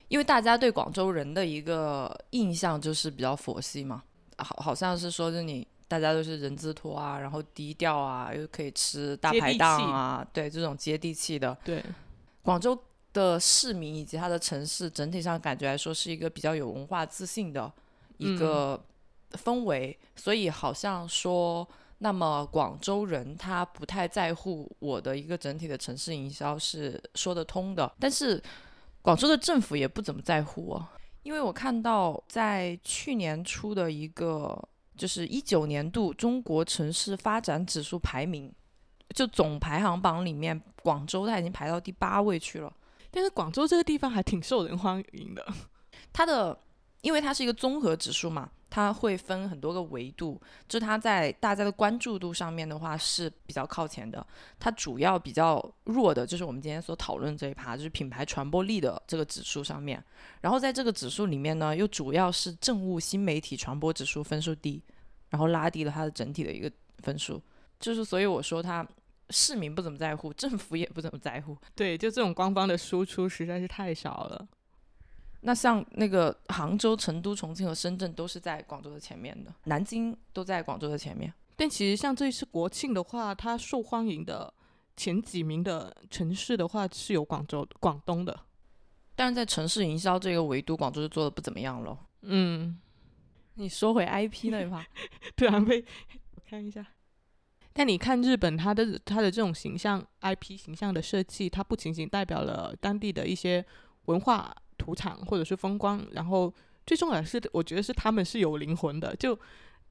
[0.08, 4.02] 因为大家对广州人的一个印象就是比较佛系嘛，
[4.38, 11.54] 好好像是说是你大家都是人字拖啊，然后低调啊，又可以吃大排档啊，对这种接地气的。
[11.62, 11.84] 对，
[12.40, 12.78] 广州
[13.12, 17.70] 的市民以及它的城市整体上感觉来说是一个比较有文化自信的
[18.16, 18.82] 一个
[19.32, 21.68] 氛围，所以好像说，
[21.98, 28.42] 那么广州人他不太在乎我的一个整体的城市营销是说得通的，但是。
[29.00, 30.86] 广州的政府也不怎么在乎哦，
[31.22, 34.60] 因为我看到在去年出的一个
[34.96, 38.52] 就是一九年度中国城市发展指数排名，
[39.14, 42.70] 就总排行榜里面，广州它已经排到第八位去了。
[43.10, 45.46] 但是广州这个地方还挺受人欢迎的，
[46.12, 46.58] 它的
[47.00, 48.50] 因为它是一个综合指数嘛。
[48.70, 54.24] 它会分很多个维度，就它在大家的关注度上面的话是比较靠前的。
[54.58, 60.02] 它主要比较弱的就是我们今天所讨论这一趴，就是品牌传播力的这个指数上面。
[60.40, 64.82] 然后在这个指数里面呢，又主要是政务新媒体传播指数分数低，
[65.30, 67.42] 然后拉低了它的整体的一个分数。
[67.80, 68.86] 就是所以我说它
[69.30, 71.56] 市民不怎么在乎，政府也不怎么在乎。
[71.74, 74.46] 对，就这种官方的输出实在是太少了。
[75.40, 81.32] 那像那个杭州、成都、重庆和深圳都是在广州的前面的，南京都在广州的前面。
[81.54, 84.52] 但其实像这一次国庆的话，它受欢迎的
[84.96, 88.38] 前几名的城市的话是有广州、广东的。
[89.14, 91.98] 但是在城市营销这个维度，广州就做的不怎么样了。
[92.22, 92.78] 嗯，
[93.54, 94.84] 你说回 IP 那一趴，
[95.36, 95.84] 突然被
[96.34, 96.86] 我看一下。
[97.72, 103.64] 但你看日本，它的它的这种形象 IP 形象的设计，它不仅仅代表了当地的一些
[104.06, 104.52] 文化。
[104.78, 106.52] 土场或者是风光，然后
[106.86, 109.14] 最重要的是，我觉得是他们是有灵魂的。
[109.16, 109.38] 就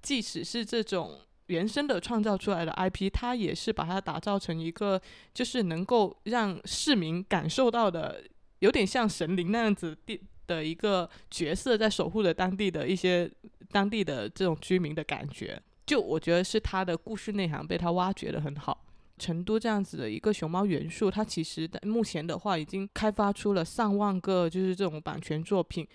[0.02, 5.00] 即使是这种原生的创造出来的 IP，它也是把它打造成一个
[5.34, 8.23] 就是能够让市民感受到的，
[8.60, 13.30] 有点像神灵那样子的的一个角色，在守护着当地的一些
[13.69, 15.62] 当地的这种居民的感觉。
[15.86, 18.87] 就我觉得是他的故事内涵被他挖掘的很好。
[19.17, 25.88] 成都这样子的一个熊猫元素，它其实目前的话已经开发出了上万个，就是这种版权作品。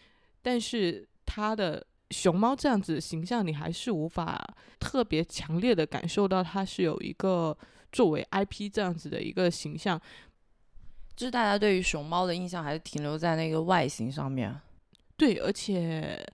[0.42, 4.44] 但是它的熊猫这样子的形象，你还是无法
[4.78, 7.56] 特别强烈的感受到它是有一个
[7.92, 10.00] 作为 IP 这样子的一个形象。
[11.14, 14.54] 就是大家对于熊猫的印象还是停留在那个外形上面。
[15.16, 16.24] 对，而且。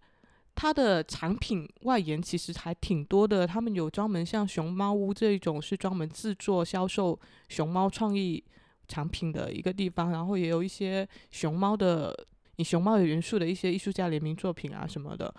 [0.61, 7.17] 它的产品外延其实还挺多的，他们有专门像熊猫屋这一种是专门制作销售
[7.49, 8.43] 熊猫创意
[8.89, 12.13] 产品的一个地方，然后也有一些熊猫的
[12.57, 15.33] 以熊猫的元素的一些艺术家联名作品啊什么的，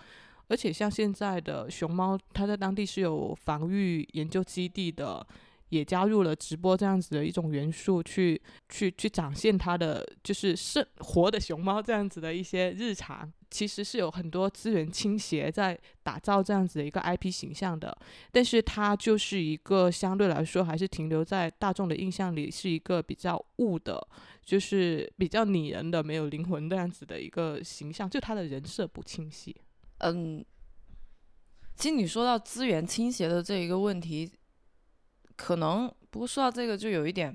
[0.48, 5.26] 而且像现在的熊猫，它在当地是有防御研究基地的。
[5.70, 17.96] 也加入了直播这样子的一种元素，去去去展现它的就是生活的熊猫这样子的一些日常，其实是有很多资源倾斜在打造这样子的一个 IP 形象的，
[18.32, 24.04] 但是它就是一个相对来说还是停留在大众的印象里是一个比较雾的，
[24.44, 29.54] 就是比较拟人的、没有灵魂这样子的一个形象，就它的人设不清晰。
[29.98, 30.44] 嗯，
[31.76, 34.32] 其实你说到资源倾斜的这一个问题。
[35.40, 37.34] 可能不过说到这个就有一点，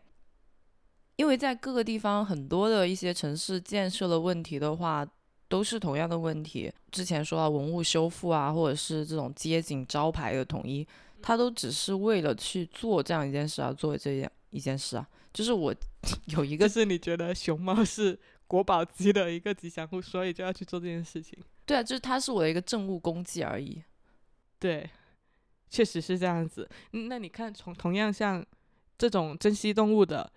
[1.16, 5.04] 因为在各个地方很多的一些城市建设的问题的话，
[5.48, 6.72] 都是同样的问题。
[6.92, 10.88] 之前说到文物修复啊，或者是这种街景招牌的统一，
[11.20, 15.08] 它都只是为了去做这样一件事而做这样一件事啊。
[15.34, 15.74] 就是我
[16.28, 21.38] 有一个就，是你觉得熊猫是国宝级的一个吉祥物，所以就要去做这件事情。
[21.66, 23.82] 对啊，就是它是我的一个政务功绩而已。
[24.60, 24.88] 对，
[25.76, 26.66] 确实是这样子。
[26.92, 28.42] 那你看，从同样像
[28.98, 30.32] 这种珍稀动物的，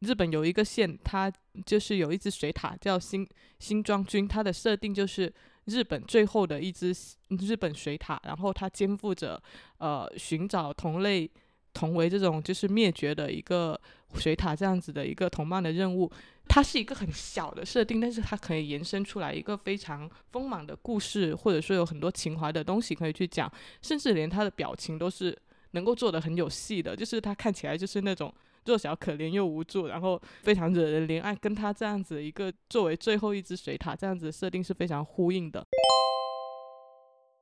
[0.00, 1.32] 日本有一个县，它
[1.64, 3.24] 就是有一只水獭叫新
[3.60, 5.32] 新庄君，它的设定就是
[5.66, 6.92] 日本最后的一只
[7.28, 9.40] 日本水獭，然后它肩负着
[9.78, 11.30] 呃寻找同类
[11.72, 13.80] 同为这种就是灭绝的一个
[14.14, 16.10] 水獭这样子的一个同伴的任务。
[16.48, 23.48] 它是一个很小的设定，但是它可以延伸出来一个非常丰满的故事，或者说有很多情怀的东西可以去讲，
[23.82, 25.36] 甚至连他的表情都是
[25.70, 28.34] 能够做的很有戏的，就是他看起来就是那种
[28.66, 35.64] 弱小、可怜又无助，然后非常惹人怜爱，跟他这样子一个作为最后一只水獭这样子的设定是非常呼应的。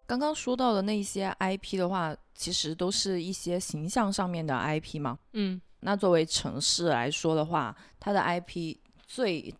[0.09, 5.19] 刚刚说到的那些 IP 的话，其实都是一些形象上面的 IP 嘛。
[5.35, 8.75] 嗯那作为城市来说的话，它的 IP
[9.07, 9.55] 最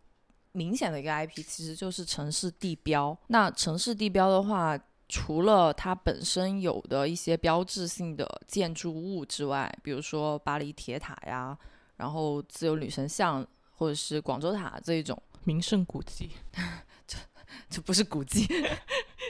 [0.53, 3.17] 明显的一个 IP 其实就是城市地标。
[3.27, 11.57] 那城市地标的话，除了它本身有的一些标志性的建筑物之外，比如说巴黎铁塔呀，
[11.97, 16.31] 然后自由女神像或者是广州塔这一种，名胜古迹，
[17.71, 18.49] 这不是古迹。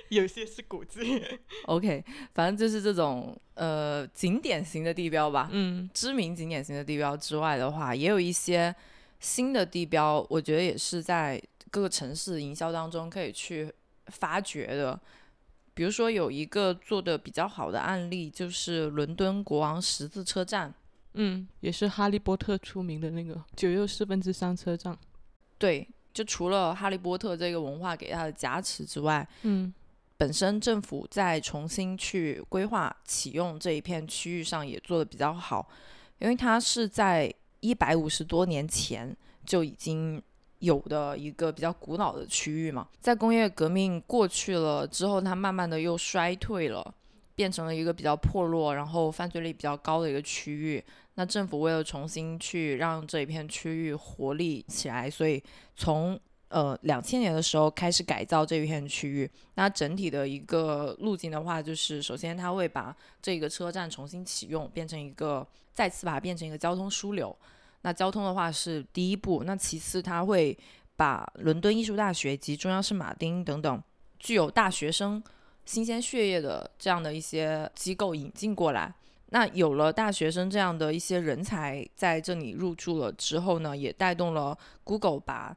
[0.09, 1.23] 有些是古迹。
[1.65, 5.49] OK，反正就是这种呃景点型的地标吧。
[5.53, 8.75] 嗯知名景点型的地标之外的话，也有一些
[9.21, 13.73] 新的地标，我觉得也是在各个城市营销当中可以去
[14.07, 14.99] 发掘的。
[15.75, 20.75] 比如说有一个做的比较好的案例，就是伦敦国王十字车站。
[21.15, 24.97] 嗯，也是哈利波特出名的那个九又四分之三车站。
[25.57, 29.73] 对，就除了哈利波特这个文化给它的加持之外，嗯
[30.19, 35.67] 本身政府在重新去规划启用这一片区域上也做得比较好，
[36.19, 40.21] 因为它是在一百五十多年前就已经
[40.59, 46.93] 有的一个比较古老的区域嘛，在工业革命过去了之后，它慢慢的又衰退了，
[47.37, 50.85] 变成了一个比较破落，然后犯罪率比较高的一个区域。
[51.15, 55.41] 那政府为了重新去让这一片区域活力起来，所以
[55.77, 59.31] 从呃两千年的时候开始改造这一片区域。
[59.55, 67.37] 那整体的一个路径的话，就是首先它会把这个车站重新启用，变成一个再次把它变成一个交通枢纽。
[67.83, 70.57] 那交通的话是第一步，那其次它会
[70.97, 73.83] 把伦敦艺术大学及中央圣马丁等等
[74.19, 75.23] 具有大学生
[75.65, 78.93] 新鲜血液的这样的一些机构引进过来。
[79.31, 85.57] 那有了大学生这样的一些人才在这里入驻了之后呢，也带动了 Google 把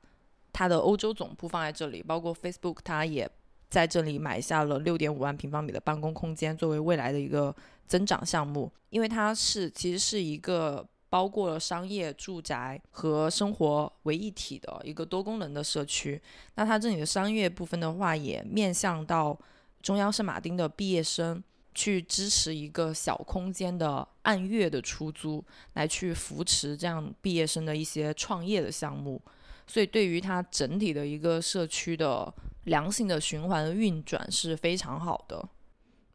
[0.53, 3.29] 它的欧洲总部放在这里，包括 Facebook 它也
[3.69, 7.55] 在这里买下了六点五万平方米的办公空间，作为未来的一个
[7.87, 8.71] 增长项目。
[8.89, 16.21] 因为它是其实是一个包括了商业、住宅和生活为一体的一个多功能的社区。
[16.55, 19.37] 那它这里的商业部分的话，也面向到
[19.81, 21.43] 中央圣马丁的毕业生。
[21.73, 25.41] 去支持一个小空间的按月的出租，
[25.75, 29.21] 来去扶持这样毕业生的一些创业的项目，
[29.67, 32.33] 所以对于它整体的一个社区的
[32.65, 35.49] 良性的循环运转是非常好的。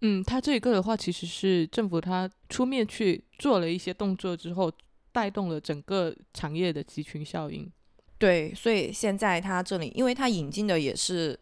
[0.03, 4.71] 嗯，它这个的话，其实是政府它出面去做了一些动作之后，
[5.11, 7.71] 带动了整个产业的集群效应。
[8.19, 11.39] 对，所以现在它这里，因为它引进的也是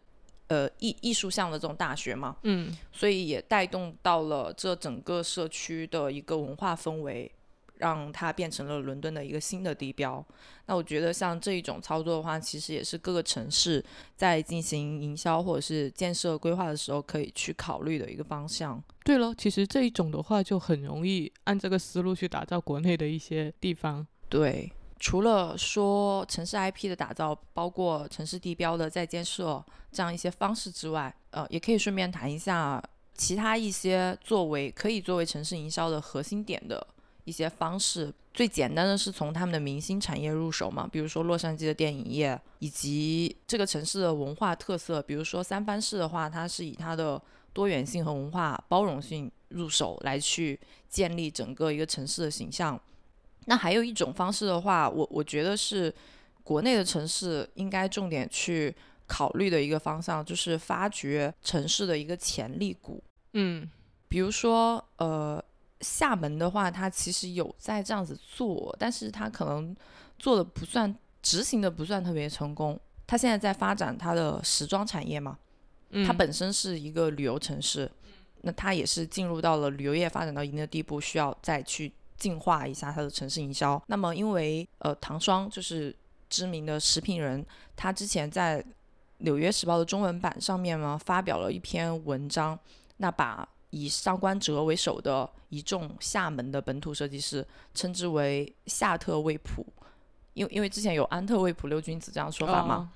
[0.47, 7.29] 呃艺艺术项的这种大学嘛，嗯所以也带动到了这整个社区的一个文化氛围，
[7.77, 10.25] 让它变成了伦敦的一个新的地标。
[10.65, 13.83] 那我觉得像这一种操作的话，其实也是各个城市
[14.15, 18.81] 在进行营销或者是建设规划的时候可以去考虑的一个方向。
[19.03, 24.05] 对了，其实这一种的话就很容易按这个思路去打造国内的一些地方。
[24.27, 32.81] 对，除了说城市 IP 的打造，包括城市地标的再建设这样一些方式之外，呃，也可以顺便谈一下
[33.13, 36.85] 其他一些作为可以作为城市营销的核心点的
[37.25, 38.11] 一些方式。
[38.33, 47.21] 最简单的是从他们的明星产业入手嘛，比如说洛杉矶的电影业，以及这个城市的文化特色，比如说三藩市的话，它是以它的
[47.53, 50.59] 多元性和文化包容性入手来去
[50.89, 52.79] 建立整个一个城市的形象。
[53.45, 55.93] 那还有一种方式的话，我我觉得是
[56.43, 58.75] 国内的城市应该重点去
[59.07, 63.01] 考虑的一个方向，就是发掘城市的一个潜力股。
[63.33, 63.69] 嗯
[64.07, 65.43] 比如说，呃，
[65.85, 69.75] 厦门的话，它其实有在这样子做，但是它可能
[70.17, 72.79] 做的不算执行的不算特别成功。
[73.05, 75.37] 它现在在发展它的时装产业嘛，
[75.91, 77.89] 嗯，它本身是一个旅游城市，
[78.41, 83.79] 那它也是进入到了旅游业发展到一定的地步，需要再去进化一下它的城市营销。
[83.85, 85.95] 那么因为呃唐双就是
[86.29, 88.59] 知名的食品人，他之前在
[89.19, 92.57] 《纽约时报》的中文版上面呢发表了一篇文章，
[92.97, 99.65] 那把以上官哲为首的一众厦门的本土设计师称之为夏特卫普，
[100.33, 102.89] 因为因为之前有安特卫普六君子这样说法嘛。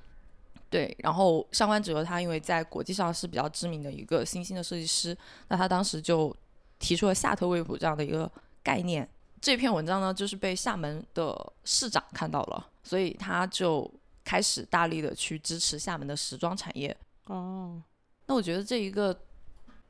[0.70, 5.18] 对，然后上官哲他因为在国际上是比较知名的一个新兴的设计师，
[5.50, 6.34] 那他当时就
[6.78, 8.32] 提出了夏特卫普这样的一个
[8.64, 9.06] 概念。
[9.42, 13.92] 这篇文章呢，就是被厦门的市长看到了，所以他就
[14.24, 16.96] 开始大力的去支持厦门的时装产业。
[17.26, 17.82] 哦，
[18.28, 19.14] 那我觉得这一个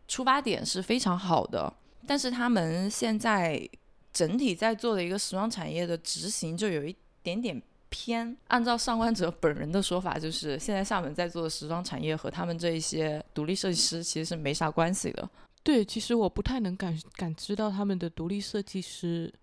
[0.09, 1.73] 出发点是非常好的，
[2.05, 3.65] 但是他们现在
[4.11, 6.93] 整体在做的一个时装产业的执行就有一
[7.23, 7.61] 点点。
[7.91, 15.27] 偏按照上官哲本人的说法，就是现在厦门在做的时装产业和他们这一些独立设计师其实是没啥关系的。
[15.63, 19.33] 对，其实我不太能感感知到他们的独立设计师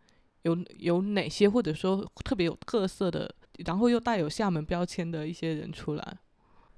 [0.42, 3.28] 有有哪些，或者说特别有特色的，
[3.64, 6.16] 然后又带有厦门标签的一些人出来。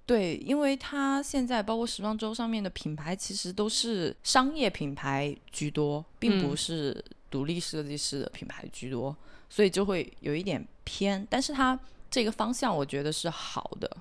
[0.09, 9.15] 对，因为它现在包括时装周上面的品牌，其实都是商业品牌居多，并不是独立设计师的品牌居多。
[9.51, 11.79] 所以就会有一点偏，但是它
[12.11, 13.99] 这个方向我觉得是好的。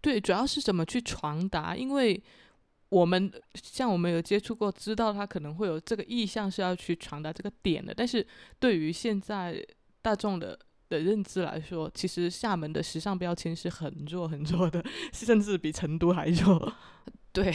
[0.00, 1.76] 对，主要是怎么去传达？
[1.76, 2.18] 因为
[2.88, 7.92] 我们像我们有接触过，知道他可能会有这个意向是要去传达这个点的。
[7.94, 8.26] 但是
[8.58, 9.62] 对于现在
[10.00, 10.58] 大众的
[10.90, 14.84] 的认知来说，其实厦门的时尚标签是很弱很弱的，
[15.14, 16.70] 甚至比成都还弱。
[17.32, 17.50] 对，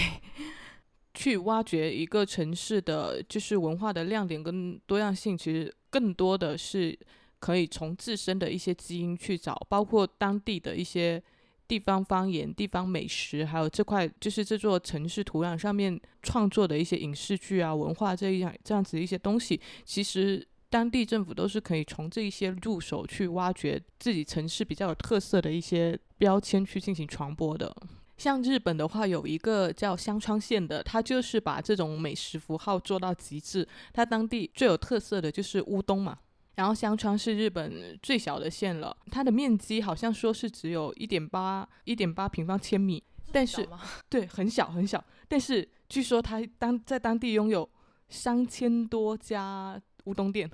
[1.13, 5.71] 去挖掘一个城市的就是文化的亮点跟多样性，其实。
[5.95, 6.99] 更多的是
[7.39, 11.23] 可以从自身的一些基因去找，包括当地的一些
[11.69, 19.57] 地方方言、地方美食，还有这块就是这座城市土壤上面创作的一些影视剧啊、文化这一样这样子的一些东西。
[19.86, 20.45] 其实
[20.76, 27.73] 当地政府都是可以从这一些入手去挖掘自己城市比较有特色的一些标签去进行传播的。
[28.17, 33.65] 像日本的话，有一个叫香川县的，它就是把这种美食符号做到极致。
[33.93, 36.17] 它当地最有特色的就是乌冬嘛。
[36.55, 43.01] 然后香川是日本最小的县了，它的面积好像说是只有一点八一点八平方千米，
[43.32, 43.65] 但是
[44.09, 45.01] 对很小很小。
[45.30, 47.69] 但是据说它当在当地拥有
[48.09, 50.51] 三千多家乌冬店，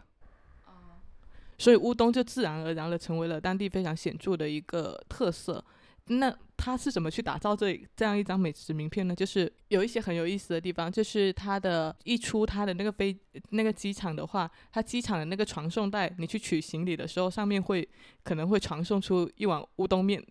[1.62, 5.64] 所以乌冬就自然而然的成为了当地非常显著的一个特色。
[6.08, 9.16] 那他是怎么去打造这这样一张美食名片呢？
[9.16, 13.16] 就是有一些很有意思的地方，就是他的一出他的那个飞
[13.52, 17.88] 那个机场的话，他机场的那个传送带，你去取行李的时候，上面会
[18.24, 20.22] 可能会传送出一碗乌冬面，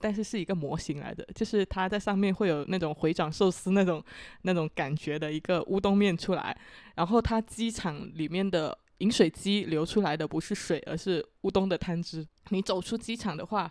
[0.00, 4.04] 但是是一个模型来的，就是它在上面会有那种回转寿司那种
[4.42, 6.54] 那种感觉的一个乌冬面出来，
[6.96, 12.26] 然后它机场里面的饮水机流出来的不是水，而是乌冬的汤汁。
[12.48, 13.70] 你走出机场的话。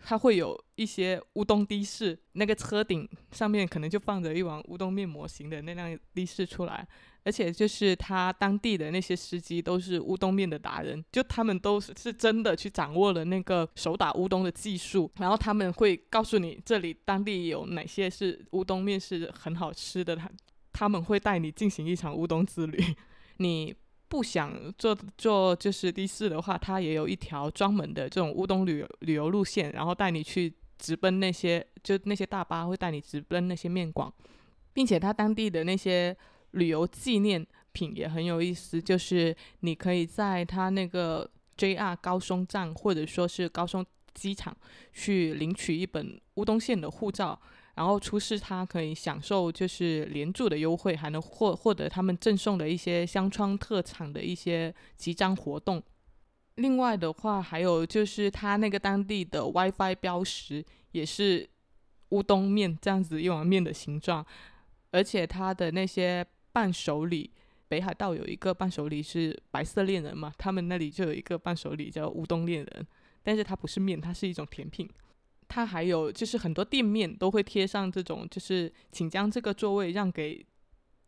[0.00, 6.86] 它会有一些乌冬的士，那个车顶上面可能就放着一碗乌冬面模型的那辆的士出来，
[7.24, 20.30] 而且就是他当地的那些司机都是乌冬面的达人，就他们都是是真的去掌握了那个手打乌冬的技术，然后他们会告诉你这里当地有哪些是乌冬面是很好吃的，他
[20.72, 22.78] 他们会带你进行一场乌冬之旅，
[23.38, 23.74] 你。
[24.08, 34.10] 不想做做就是的士的话，它也有一条专门的这种乌冬旅游旅游路线，然后带你去直奔那些就那些大巴会带你直奔那些面馆，
[34.72, 36.16] 并且它当地的那些
[36.52, 43.84] 旅游纪念品也很有意思，就是你可以在它那个 JR 高松站或者说是高松
[44.14, 44.56] 机场
[44.92, 47.38] 去领取一本乌冬线的护照。
[47.78, 55.80] 然后出示他可以享受就是连住的优惠，还能获获得他们赠送的一些香川特产的一些集章活动。
[56.56, 61.48] 另外的话，还有就是他那个当地的 WiFi 标识也是
[62.08, 64.26] 乌冬面这样子一碗面的形状，
[64.90, 67.30] 而且他的那些伴手礼，
[67.68, 72.86] 北海道有一个伴手礼是白色恋人嘛，他们那里就有一个伴手礼叫乌冬恋人，
[73.22, 74.90] 但是它不是面，它是一种甜品。
[75.48, 80.44] 它还有就是很多店面都会贴上这种，就是请将这个座位让给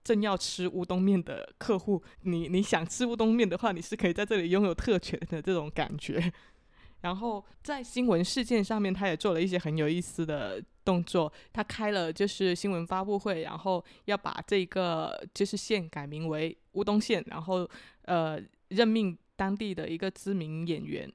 [0.02, 2.02] 正要吃乌冬面的客户。
[2.22, 6.32] 你你想吃乌冬面的话，你是可以在这里拥有特权的这种感觉。
[7.02, 11.30] 然后在新闻事件上面，他也做了一些很有意思的动作。
[11.52, 17.68] 他开了就是新闻发布会，然后要把这个就是县改名为乌冬县，然后
[18.06, 21.12] 呃任命当地的一个知名演员。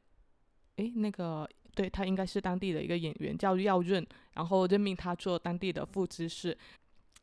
[0.76, 1.50] 诶，那个。
[1.76, 4.04] 对他应该是当地的一个演员，叫耀润，
[4.34, 6.58] 然后任命他做当地的副知事。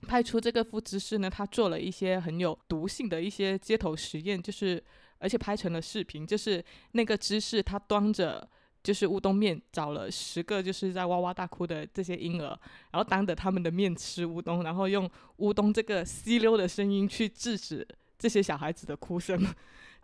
[0.07, 4.83] 派出这个副知事呢，他做了一些很有毒性的一些街头实验，就是
[5.19, 8.47] 而且拍成了视频，就是那个知事他端着
[8.83, 12.49] 就是乌冬面，找了十个就是在哇哇大哭的这些婴儿，
[12.91, 17.87] 然后当着他们的面吃乌冬，然后用乌冬这个吸溜的声音去制止
[18.19, 19.41] 这些小孩子的哭声。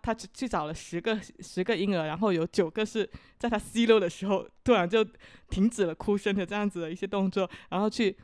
[0.03, 5.05] 他去去找了十个十个婴儿，然后有九个是在他吸溜的时候突然就
[5.51, 8.17] 停止了哭声的这样子的一些动作，然后去。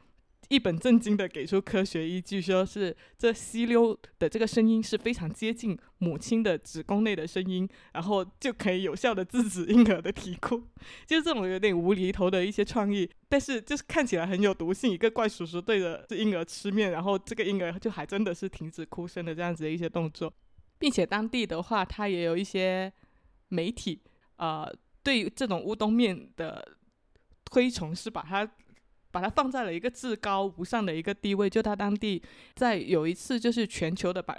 [0.50, 10.62] 一本正经的给出科学依据，说是这吸溜的这个声音是非常接近母亲的子宫内的声音，然后就可以有效的制止婴儿的啼哭。
[11.06, 14.92] 就是这种有点无厘头的一些创意，但是就是看起来很有毒性。
[14.92, 20.30] 一个怪叔叔对着这婴儿吃面，然后这个婴儿就还真的是停止哭声的这样子的一些动作，
[20.84, 22.92] 并且当地的话，它也有一些
[23.48, 24.02] 媒体，
[24.36, 24.70] 呃，
[25.02, 26.76] 对这种乌冬面的
[27.46, 28.46] 推崇是把它。
[29.14, 32.20] 把它放在了一个至高无上的一个地位，就他当地
[32.56, 34.36] 在有一次就是全球的版，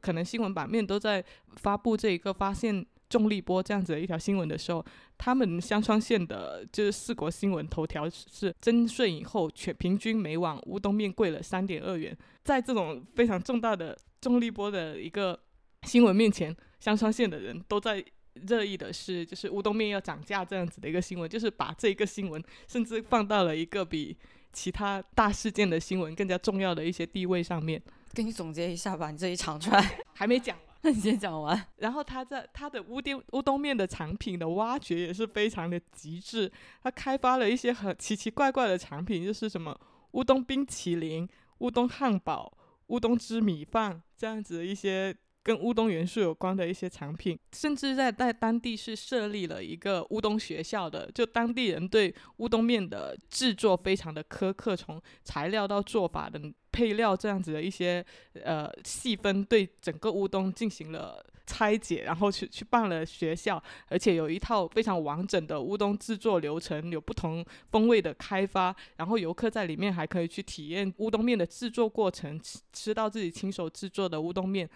[0.00, 1.22] 可能新闻版面都在
[1.56, 4.82] 发布这一个发现重力波这样子的一条新闻的时候，
[5.18, 15.38] 他们香川县的就是四国新闻头条是征税以后全平均每碗乌冬面贵了三点二元，在这种非常重大的重力波的一个
[15.84, 18.04] 新闻面前，香川县的人都在。
[18.48, 24.16] 热议的是，就是乌冬面要涨价这样子的一个新闻，就是把这一个新闻甚至放到了一个比
[24.52, 27.80] 其他大事件的新闻更加重要的一些地位上面。
[28.12, 29.80] 给你总结一下吧，你这一长串
[30.14, 31.64] 还没讲完，那你先讲完。
[31.76, 36.50] 然后他在他的乌冬乌冬面的产品的挖掘也是非常的极致，
[36.82, 39.78] 他开发了一些很奇奇怪怪的产品，就是什么
[40.10, 41.28] 乌冬冰淇淋、
[41.58, 42.52] 乌冬汉堡、
[42.88, 45.16] 乌冬汁米饭这样子的一些。
[45.44, 56.40] 跟乌冬元素有关的一些产品，甚至在在当地是设立了一个乌冬学校的，就当地人对乌冬面的制作非常的苛刻，从材料到做法的
[56.72, 58.04] 配料这样子的一些
[58.42, 74.66] 呃细分，对整个乌冬进行了拆解，然后去去办了学校，而且有一套非常完整的乌冬制作流程，有不同风味的开发，然后游客在里面还可以去体验乌冬面的制作过程，吃吃到自己亲手制作的乌冬面。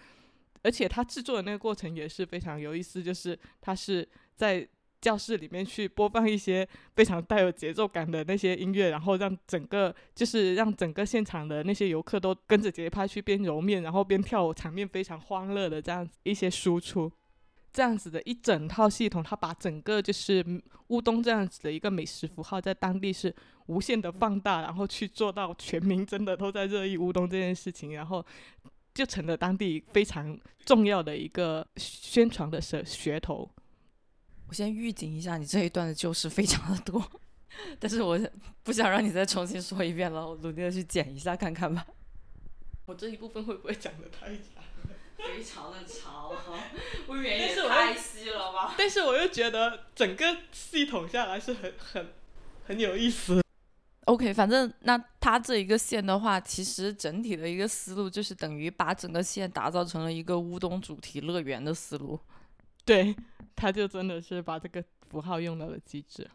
[0.61, 4.67] 而且他制作的那个过程也是非常有意思，就是他是在
[5.01, 17.09] 教室里面去播放一些非常带有节奏感的那些音乐，然后让整个就是让整个现场的那些游客都跟着节拍去边揉面，然后边跳舞，场面非常欢乐的这样子一些输出，
[17.71, 20.45] 这样子的一整套系统，他把整个就是
[20.87, 23.33] 乌冬这样子的一个美食符号在当地是
[23.67, 28.25] 无限的放大，然后去做到全民真的都在热议乌冬这件事情，然后。
[28.99, 33.49] 就成了当地非常重要的一个宣传的噱噱头。
[34.49, 37.01] 我先预警一下，你这一段的旧事非常的多，
[37.79, 38.19] 但是我
[38.61, 41.87] 不想让你再重新说一遍了，我努力的去剪一下看看吧。
[42.87, 44.61] 我这一部分会不会讲的太长？
[45.15, 46.29] 非常的长，
[47.07, 48.75] 未 免也太细了吧？
[48.77, 52.07] 但是我又觉得整个系统下来是很很
[52.65, 53.41] 很有意思。
[54.05, 62.19] OK，反正那它这一个线的话，其实整体的一个思路就是等于把整个线打造成了一个乌冬主题乐园的思路。
[62.83, 63.15] 对，
[63.55, 66.27] 他就真的是把这个符号用到了极致。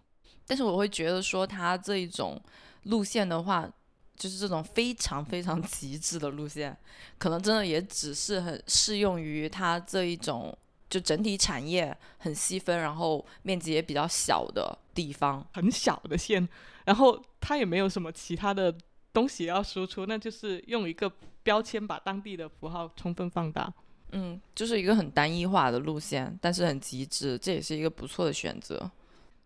[0.46, 2.40] 但是我会觉得说，它这一种
[2.84, 3.68] 路线的话，
[4.14, 6.76] 就是这种非常非常极致的路线，
[7.18, 10.56] 可能真的也只是很适用于它这一种
[10.88, 16.48] 就整体产业很细分，然后面积也比较小的地方，很小的县。
[16.84, 18.74] 然后它也没有什么其他的
[19.12, 21.10] 东西要输出，那就是用一个
[21.42, 23.72] 标签把当地的符号充分放大。
[24.12, 28.90] 嗯，就是一个很单一化的路线，但是很极致，这也是一个不错的选择。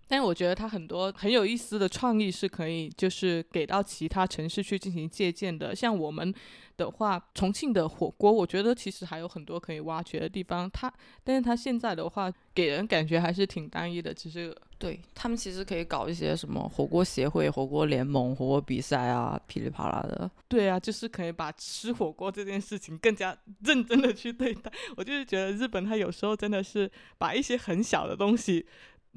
[0.09, 5.77] 但是我觉得它很多很有意思的创意是可以，就是给到其他城市去进行借鉴的。
[5.77, 6.35] 像我们
[6.79, 10.71] 的话，重庆的火锅，我觉得其实还有很多可以挖掘的地方。
[10.71, 10.93] 它，
[11.23, 14.15] 但是它现在的话，给人感觉还是挺单一的。
[14.15, 20.31] 其实，对他们其实可以搞一些什么火锅协会、火锅联盟、火锅比赛啊，噼里啪啦的。
[20.49, 24.73] 对啊，就是可以把吃火锅这件事情更加 认真的去对待。
[24.97, 28.65] 我就是觉得日本，它有时候真的是把一些很小的东西。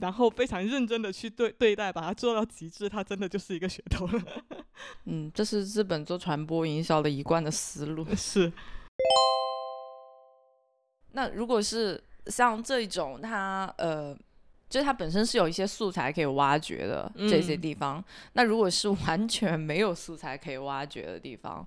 [0.01, 4.23] 然后非常认真的去对对待，把它做到极致，它真的就是一个噱头了。
[5.05, 8.03] 嗯，这是日本做传播营销的一贯的思路。
[8.15, 8.51] 是。
[11.11, 14.17] 那如果是像这种，它呃，
[14.67, 18.03] 就是它本身是有一些素材可以挖掘的这些地方。
[18.33, 21.63] 那如果是 完全没有素材可以挖掘的地方，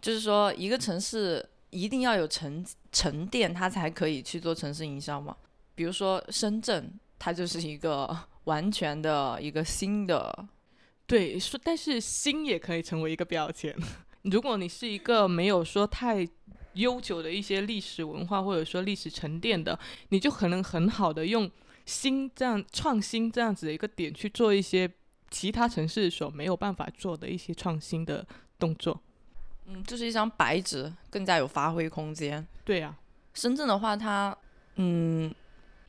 [0.00, 5.36] 就是说一个城市一定要有沉沉淀，它才可以去做城市营销吗？
[5.76, 6.98] 比如说深圳。
[7.24, 10.48] 它就是一个 完全的一个新的，
[11.06, 13.72] 对，说但是新也可以成为一个标签，
[14.22, 16.28] 如果你是一个没有说太
[16.72, 21.48] 悠久的一些历史文化或者说历史沉淀的，你就可能很好的用
[21.86, 24.90] 新这样创新这样子的一个点去做一些
[25.30, 28.26] 其他城市所没有办法做的一些创新的
[28.58, 29.00] 动作。
[29.66, 32.44] 嗯，这是一张白纸，更加有发挥空间。
[32.64, 32.96] 对呀、
[33.34, 34.36] 深圳的话，它
[34.74, 35.32] 嗯，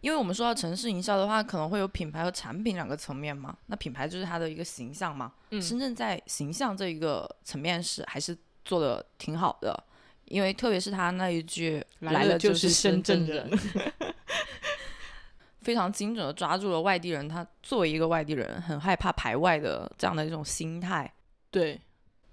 [0.04, 3.58] 因为我们说到城市营销的话，可能会有品牌和产品两个层面嘛。
[3.68, 5.32] 那品牌就是它的一个形象嘛。
[5.52, 9.82] 嗯深圳在形象这一个层面是还是做的挺好的，
[10.26, 13.60] 因为特别是他那一句“来了了就是是深圳圳人”，
[15.64, 21.10] 非常精准的抓住了外地人他作为一个外地人很害怕排外的这样的一种心态。
[21.50, 21.80] 对，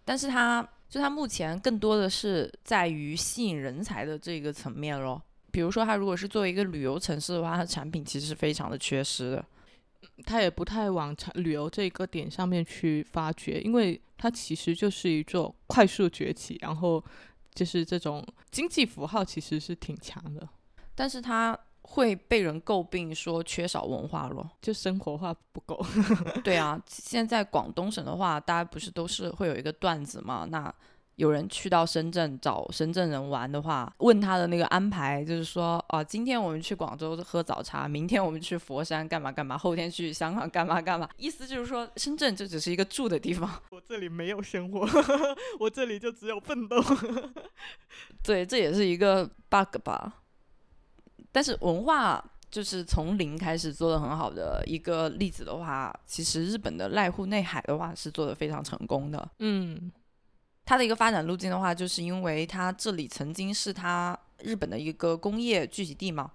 [0.05, 5.23] 但是他就它目前更多的是在于吸引人才的这个层面咯。
[5.51, 9.45] 比如说，它如果是作为一个旅游城市的话，它的产品其实是非常的缺失的。
[10.25, 17.03] 它也不太往产旅游这个点上面去发掘，因为它其实就是一座快速崛起，然后
[17.55, 20.47] 就是这种经济符号其实是挺强的，
[20.95, 24.49] 但是它会被人诟病说缺少文化咯。
[24.61, 25.85] 就生活化不够。
[26.45, 30.47] 对啊，现在广东省的话，大家不是都是会有一个段子嘛？
[30.51, 30.73] 那
[31.21, 43.47] 有人去到深圳找深圳人玩的话，问他的那个安排，就是说，哦、今天我们去广州喝早茶，明天我们去佛山干嘛干嘛，后天去香港干嘛干嘛，意思就是说，深圳这只是一个住的地方。
[43.71, 44.89] 我这里没有生活，
[45.61, 46.83] 我这里就只有奋斗。
[48.25, 50.15] 对，这也是一个 bug 吧。
[51.31, 59.29] 但是文化就是从零开始做的很好的一个例子的话，其实日本的濑户内海的话是做的非常成功的。
[59.41, 59.93] 嗯
[60.71, 66.31] 它的一个发展路径的话，就是因为它这里曾经是它日本的一个工业聚集地嘛，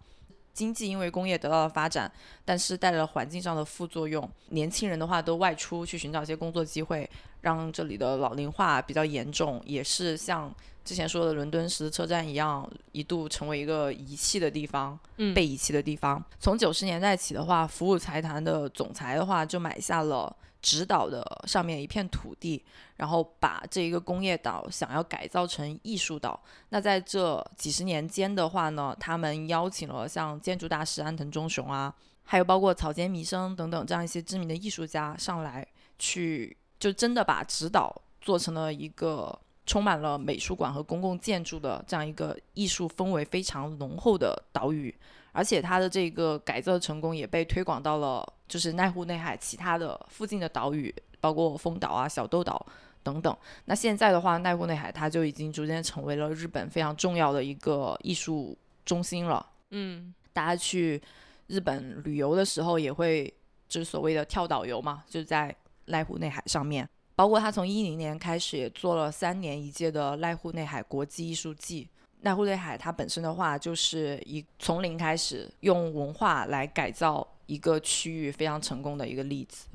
[0.51, 2.11] 经济因为工业得到了发展，
[2.43, 7.09] 但是带来了环境上的副作用，年轻人的话都外出去寻找一些工作机会，
[7.39, 14.99] 让这里的老龄化比较严重，也是像之前说的伦敦十字车站一样，一度成为一个遗弃的地方。
[15.15, 16.21] 嗯被遗弃的地方。
[16.41, 20.36] 从九十年代起的话，服务财团的总裁的话就买下了
[20.66, 26.41] 直岛的上面一片土地，然后把这一个工业岛想要改造成艺术岛。
[26.70, 31.93] 那在这几十年间的话呢，他们邀请了像建筑大师安藤忠雄啊，
[32.24, 35.68] 还有包括草间弥生等等这样一些知名的艺术家上来
[35.99, 39.38] 去，就真的把直岛做成了一个
[39.68, 44.93] 充满了美术馆和公共建筑的这样一个艺术氛围非常浓厚的岛屿，
[45.36, 52.65] 而且它的这个改造成功也被推广到了就是濑户内海其他的附近的岛屿，包括丰岛啊、小豆岛
[53.03, 53.36] 等等。
[53.65, 59.45] 那现在的话，濑户内海它就已经逐渐成为了日本非常重要的一个艺术中心了。
[59.71, 61.01] 嗯大家去
[61.47, 63.31] 日本旅游的时候，也会
[63.67, 65.53] 就是所谓的跳岛游嘛，就是在
[65.88, 66.88] 濑户内海上面。
[67.13, 71.89] 包括他从一零年开始也做了三年一届的濑户内海国际艺术季。
[72.26, 79.67] 濑户内海它本身的话，就是一从零开始用文化来改造一个区域非常成功的一个例子。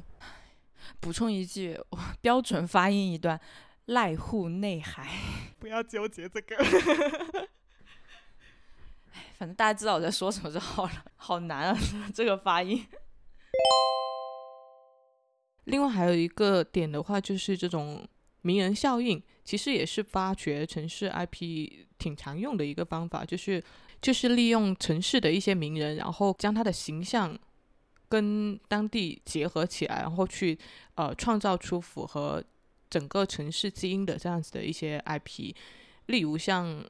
[0.98, 3.40] 补充一句，我标准发音一段：
[3.86, 5.08] 濑户内海。
[5.60, 6.56] 不要纠结这个。
[9.38, 11.04] 反正大家知道我在说什么就好了。
[11.14, 11.78] 好难啊，
[12.12, 12.84] 这个发音。
[15.64, 18.04] 另外还有一个点的话，就是这种
[18.42, 23.60] 名人效应，其实也是发掘城市 IP 挺常用的一个方法，就是
[24.00, 27.36] 就是利用城市的一些名人，然后将他的形象
[28.08, 30.56] 跟当地结合起来，然后去
[30.94, 32.40] 呃创造出符合
[32.88, 35.52] 整个城市基因的这样子的一些 IP。
[36.06, 36.84] 例如像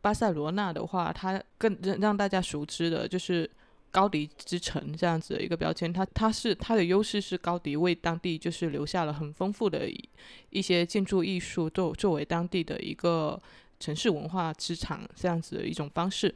[0.00, 3.50] 巴塞罗那的话，它更让让大家熟知的就是
[3.90, 9.88] 高迪之城这样子的一个标签，它它是它的优势是高迪为当地就是留下了很丰富的
[10.50, 13.40] 一些建筑艺术，作作为当地的一个
[13.80, 16.34] 城市文化资产这样子的一种方式。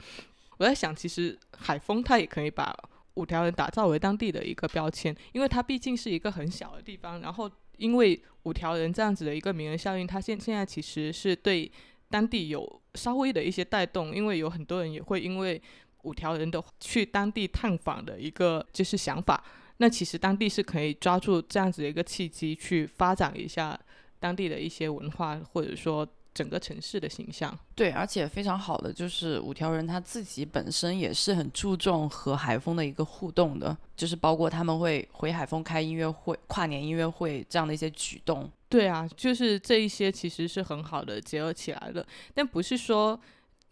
[0.59, 2.73] 我在想，其实海丰它也可以把
[3.15, 11.71] 五条人打造为当地的一个标签，因为它毕竟是一个很小的地方，然后因为五条人这样子的一个名人效应，它现现在其实是对
[12.09, 15.61] 当地有稍微的一些带动，因为有很多人也会因为
[16.03, 19.43] 五条人的去当地探访的一个就是想法，
[19.79, 23.79] 那其实当地是可以抓住这样子的一个契机去发展一下
[24.21, 27.57] 当地的一些文化，或者说整个城市的形象。
[27.75, 38.51] 对，而且非常好的就是五条人他自己本身也是很注重和海风的一个互动的，就是包括他们会回海风开音乐会、跨年音乐会这样的一些举动。
[38.69, 43.21] 对啊，就是这一些其实是很好的结合起来的，但不是说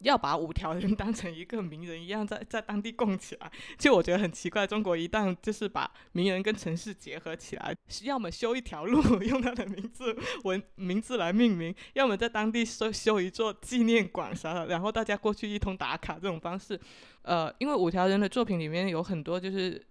[0.01, 4.67] 要把五条人 当成一个名人一样在在当地供起来，就我觉得很奇怪。
[4.67, 16.81] 中国一旦就是把名人跟城市结合起来，要么修一条路用他的名字文名字来命名，要么在当地修修一座纪念馆啥的，然后大家过去一通打卡这种方式。
[17.23, 19.85] 呃，因为五条人的作品里面有很多就是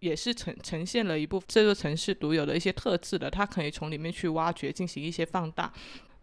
[0.00, 5.72] 也是呈呈现了一部这座城市独有的一些特质的，他可以从里面去挖掘进行一些放大。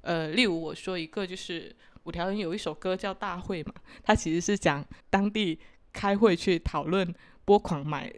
[0.02, 1.76] 呃，例如我说一个就是。
[2.04, 3.74] 五条人有一首歌叫《大会》嘛，
[4.04, 5.60] 它其实是讲当地
[5.94, 7.14] 开会去讨论
[7.46, 8.12] 拨款买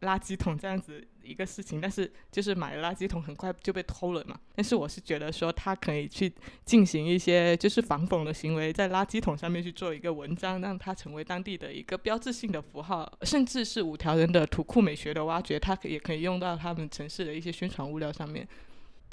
[0.00, 4.38] 垃圾桶这样子一个事情，但是就是买了垃圾桶很快就被偷了嘛。
[4.54, 6.30] 但是我是觉得说他可以去
[6.66, 18.46] 进行一些就是反讽的行为，在垃圾桶上面去做一个文章，让它成为当地的一个标志性的符号，甚至是五条人的土库美学的挖掘，它也可以用到他们城市的一些宣传物料上面。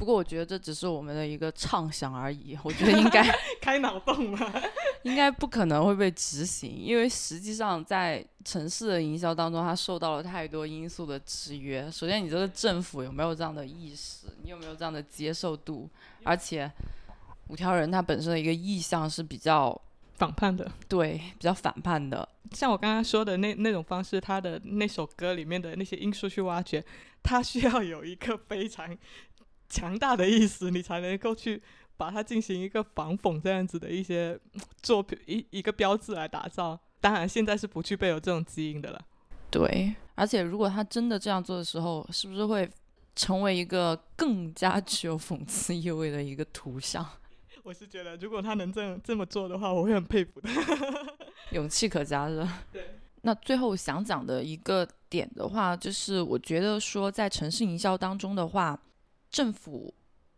[0.01, 3.23] 不过我觉得这只是我们的一个畅想而已，我觉得应该
[3.61, 4.51] 开脑洞嘛，
[5.05, 11.83] 应该不可能会被执行，因为实际上在城市的营销当中，它受到了太多因素的制约。
[11.91, 14.25] 首先，你这个政府有没有这样的意识？
[14.41, 15.87] 你有没有这样的接受度？
[16.23, 16.71] 而且，
[17.49, 19.79] 五条人他本身的一个意向是比较
[20.15, 22.27] 反叛的，对，比较反叛的。
[22.53, 26.83] 像我刚刚说的那那种方式，他的那首歌里面的那些因素去挖掘，
[27.21, 28.97] 他需要有一个非常。
[29.71, 31.63] 强大的意思，你才能够去
[31.95, 34.37] 把它进行一个反讽这样子的一些
[34.83, 36.77] 作品一一个标志来打造。
[36.99, 39.01] 当然，现在是不具备有这种基因的了。
[39.49, 42.69] 对，而且如果他真的这样做的时候，是不是会
[43.15, 47.03] 成为一个更加具有讽刺意味的一个图像？
[47.63, 50.49] 我是觉得，如果他能这样这么做的话，我会很佩服的。
[51.53, 52.63] 勇气可嘉是吧？
[52.71, 52.99] 对。
[53.23, 58.79] 那最后想讲的一个点的话，就是我觉得说，在城市营销当中的话。
[59.31, 59.93] 政府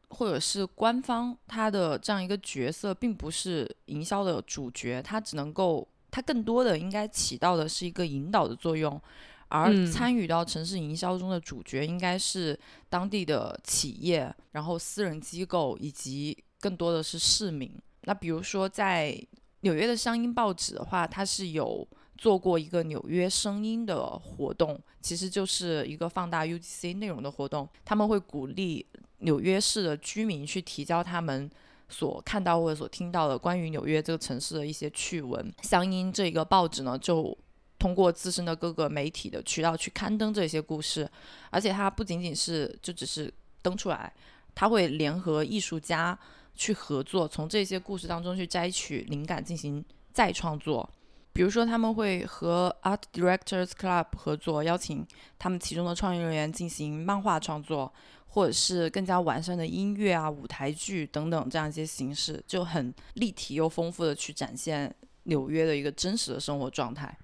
[0.09, 9.01] 或者是官方，它的这样一个角色，并不是营销的主角，它只能够，它更多的应该起到的是一个引导的作用，
[9.47, 12.57] 而参与到城市营销中的主角，应该是
[12.89, 17.75] 当地的企业，然后私人机构，以及更多的是市民。
[18.03, 19.19] 那比如说在
[19.61, 21.87] 纽约的商英报纸的话，它是有。
[22.23, 27.67] 做过一个纽约声音的活动，其实就是一个放大 UGC 内容的活动。
[27.83, 28.85] 他们会鼓励
[29.17, 31.51] 纽约市的居民去提交他们
[31.89, 35.53] 所看到或者所听到的关于纽约这个城市的一些趣闻。
[35.63, 37.37] 乡音这个报纸呢，就
[37.77, 41.05] 通过自身的各个媒体的渠道去刊登这些故事，
[41.49, 43.29] 而且它不仅仅是就只是
[43.61, 44.13] 登出来，
[44.55, 46.17] 它会联合艺术家
[46.55, 50.89] 去合作，从这些故事当中去摘取灵感进行再创作。
[51.33, 55.05] 比如说，他们会和 Art Directors Club 合作，邀请
[55.39, 57.91] 他们其中的创意人员进行漫画创作，
[58.27, 67.17] 或者是更加完善的音乐啊、舞台剧等等这样一些形式，就很立体又丰富的去展现纽约的一个真实的生活状态。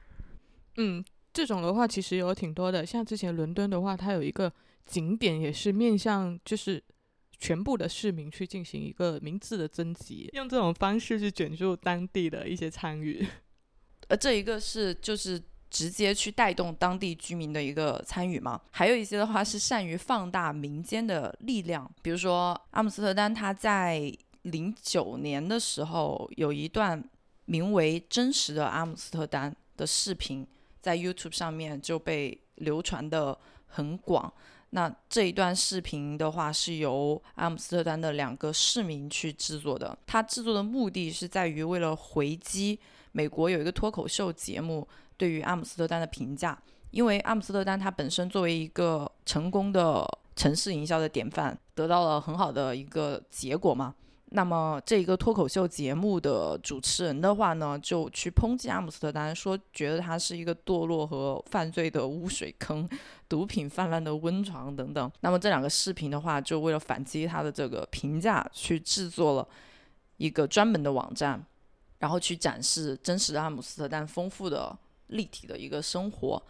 [0.78, 4.51] 嗯，这种的话其实有挺多的，像之前伦敦的话，它有一个
[4.88, 6.84] 景点也是面向就是
[7.38, 13.28] 全部的市民去进行一个名字的征集，用这种方式去卷入当地的一些参与。
[14.10, 15.39] 呃，这一个是就是
[15.70, 27.03] 直接去带动当地居民的一个参与嘛，还有一些的话是善于放大民间的力量，比如说阿姆斯特丹，他在零九年的时候有一段
[27.45, 30.45] 名为《真实的阿姆斯特丹》的视频，
[30.82, 33.38] 在 YouTube 上面就被流传的
[33.68, 34.34] 很广。
[34.72, 42.80] 那这一段视频的话是由阿姆斯特丹的两个市民去制作的，他制作的目的是在于为了回击。
[43.12, 44.88] 美国有一个脱口秀节目
[45.18, 46.57] 对于阿姆斯特丹的评价，
[46.91, 50.05] 因为阿姆斯特丹它本身作为一个成功的
[50.36, 53.93] 城市营销的典范，得到了很好的一个结果嘛。
[54.32, 62.88] 那么这一个脱口秀节目的主持人的话呢，就去抨击阿姆斯特丹，说觉得它是一个堕落和犯罪的污水坑、
[63.28, 65.12] 毒品泛滥的温床等等。
[65.22, 69.47] 那么这两个视频的话，就为了反击他的这个评价，去制作了
[70.18, 71.43] 一个专门的网站。
[72.00, 74.76] 然后去展示真实的阿姆斯特丹丰富的
[75.08, 76.41] 立体的一个生活。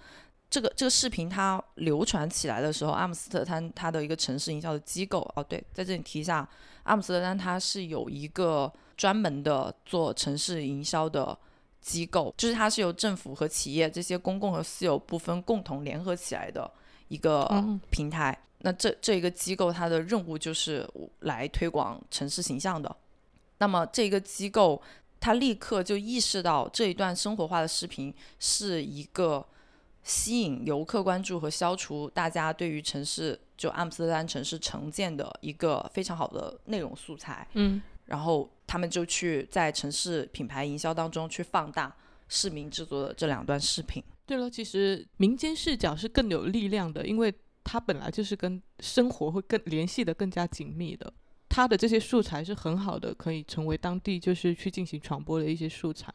[0.49, 6.47] 这个这个视频它流传起来的时候，阿姆斯特丹它的一个城市营销的机构哦，对，在这里提一下，
[6.83, 11.37] 阿姆斯特丹它是有一个专门的做城市营销的
[11.81, 16.69] 机构，就是它是由政府和企业这些公共和私有部分共同联合起来的
[17.09, 17.47] 一个
[17.91, 18.35] 平台。
[18.61, 20.89] 那这这一个机构它的任务就是
[21.19, 22.95] 来推广城市形象的。
[23.59, 24.81] 那么这个机构。
[25.19, 29.45] 他立刻就意识到这一段生活化的视频是一个
[30.03, 37.47] 吸引游客关注和消除大家对于城市就阿姆斯特丹城市成见的一个非常好的内容素材。
[37.53, 41.93] 嗯，然后他们就去在城市品牌营销当中去放大
[42.29, 44.01] 市民制作的这两段视频。
[44.25, 51.11] 对了，其实民间视角是更有力量的，因为它本来就是跟生活会更联系的更加紧密的。
[51.49, 56.13] 它的这些素材是很好的，可以成为当地就是去进行传播的一些素材。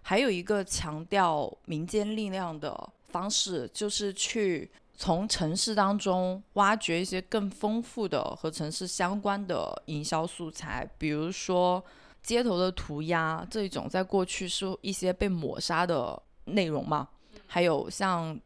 [0.00, 2.74] 还有一个强调民间力量的
[3.08, 11.84] 方式，就是去从城市当中挖掘一些更丰富的和城市相关的营销素材，比如说
[12.22, 17.06] 街头的涂鸦这种，在过去是一些被抹杀的内容嘛。
[17.46, 18.40] 还有像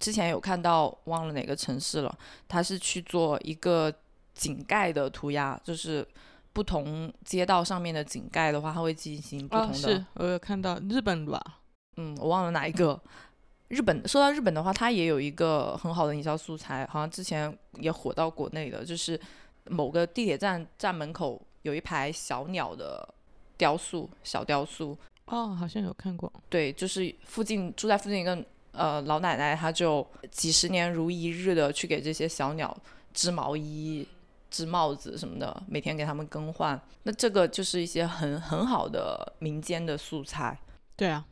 [0.00, 3.94] 之前有看到，忘了哪个城市了，他是去做一个
[4.34, 6.06] 井盖的涂鸦，就是
[6.52, 9.74] 不同街道上面的井盖的话，它会进行不同的。
[9.74, 11.40] 是我有看到日本吧？
[11.96, 13.00] 嗯，我忘了哪一个。
[13.68, 19.18] 日本说到日本的话，它也有一个很好的营销素材，好像之前也火到国内的，就是
[19.64, 23.08] 某个地铁站站门口有一排小鸟的
[23.56, 24.94] 雕塑，小雕塑。
[25.24, 26.30] 哦，好像有看过。
[26.50, 32.76] 对，就是附近住在附近一个呃老奶奶，她就几十年如一日的去给这些小鸟
[33.14, 34.06] 织毛衣、
[34.52, 36.80] 织帽子什么的，每天给他们更换。
[37.04, 40.56] 那这个就是一些很很好的民间的素材。
[40.94, 41.24] 对啊，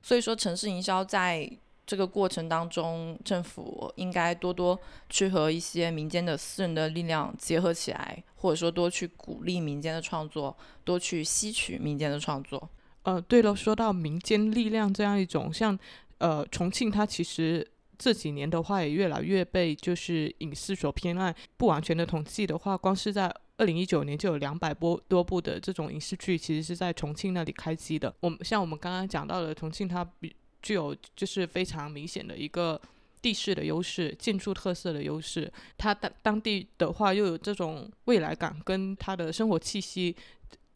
[0.00, 1.50] 所以说城市营销在
[1.84, 4.78] 这个过程当中，政府应该多多
[5.08, 12.70] 去和一些民间的私人的力量结合起来，或者说多去鼓励民间的创作，多去吸取民间的创作。
[13.02, 15.78] 呃，对了，说到民间力量这样一种，像
[16.18, 17.66] 呃重庆，它其实
[17.98, 21.34] 这几年的话也越来越被就是影视所偏爱。
[21.56, 28.14] 不完全的统计的话，光是在二零一九年就有两百多多部的这种影视剧，其实是在重庆那里开机的。
[28.20, 30.08] 我们像我们刚刚讲到的，重庆它
[30.62, 32.80] 具有就是非常明显的一个
[33.20, 35.52] 地势的优势、建筑特色的优势。
[35.76, 40.14] 它当当地的话又有这种未来感，跟它的生活气息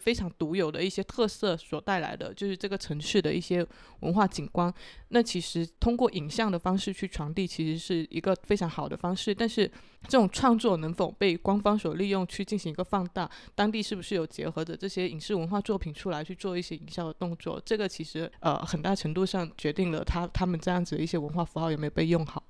[0.02, 3.64] 非常独有的一些特色所带来的，就是这个城市的一些
[4.00, 4.72] 文化景观。
[5.10, 9.32] 那其实通过影像的方式去传递，其实是一个非常好的方式。
[9.32, 9.70] 但是
[10.08, 13.30] 这种创作能否被官方所利用去进行一个放大？
[13.54, 17.62] 当地是不是有结合着这些影视文化作品出来去做一些营销的动作？
[17.64, 22.42] 这个其实呃很大程度上决定了他他们这样子的一些文化符号有没有被用好。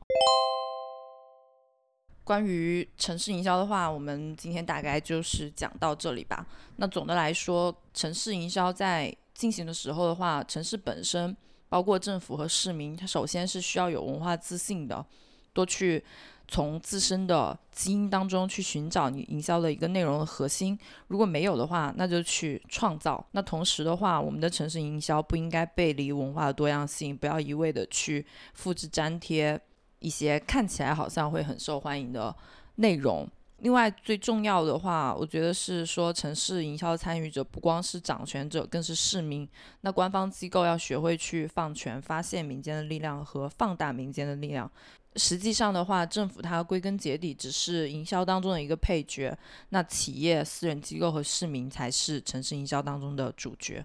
[2.25, 6.47] 关于城市营销的话，我们今天大概就是讲到这里吧。
[6.77, 11.37] 那总的来说，城市营销在进行的时候的话，城市本身
[11.68, 15.05] 包括政府和市民，它首先是需要有文化自信的，
[15.53, 16.05] 多去
[16.47, 20.79] 从自身的基因当中去寻找你营销的一个内容的核心。
[21.09, 23.25] 如果没有的话，那就去创造。
[23.33, 29.61] 那同时的话，我们的城市营销不应该背离文化的多样性，不要一味的去复制粘贴。
[30.03, 32.35] 一些看起来好像会很受欢迎的
[32.75, 33.27] 内容。
[33.59, 39.49] 另外，最重要的话，我觉得是说，城市营销参与者不光是掌权者，更是市民。
[39.83, 44.69] 那官方机构要学会去放权，发现民间的力量和放大民间的力量。
[45.15, 49.33] 实际上的话，政府它归根结底只是营销当中的一个配角。
[49.69, 53.85] 那企业、私人机构和市民才是城市营销当中的主角。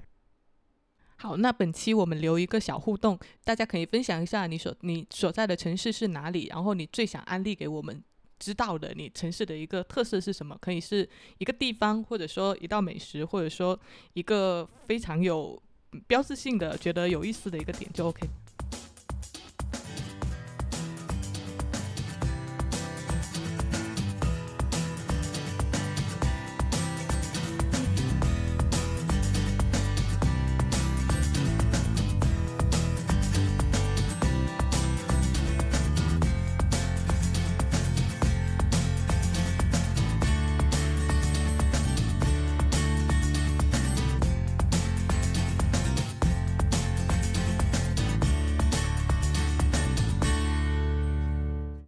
[1.19, 8.03] 好，那本期我们留一个小互动，大家可以分享一下你所你所在的城市是哪里，然后你最想安利给我们
[8.37, 10.55] 知道的你城市的一个特色是什么？
[10.61, 11.09] 可以是
[11.39, 13.77] 一个地方，或者说一道美食，或者说
[14.13, 15.59] 一个非常有
[16.05, 18.21] 标志性的、觉得有意思的一个点就 OK。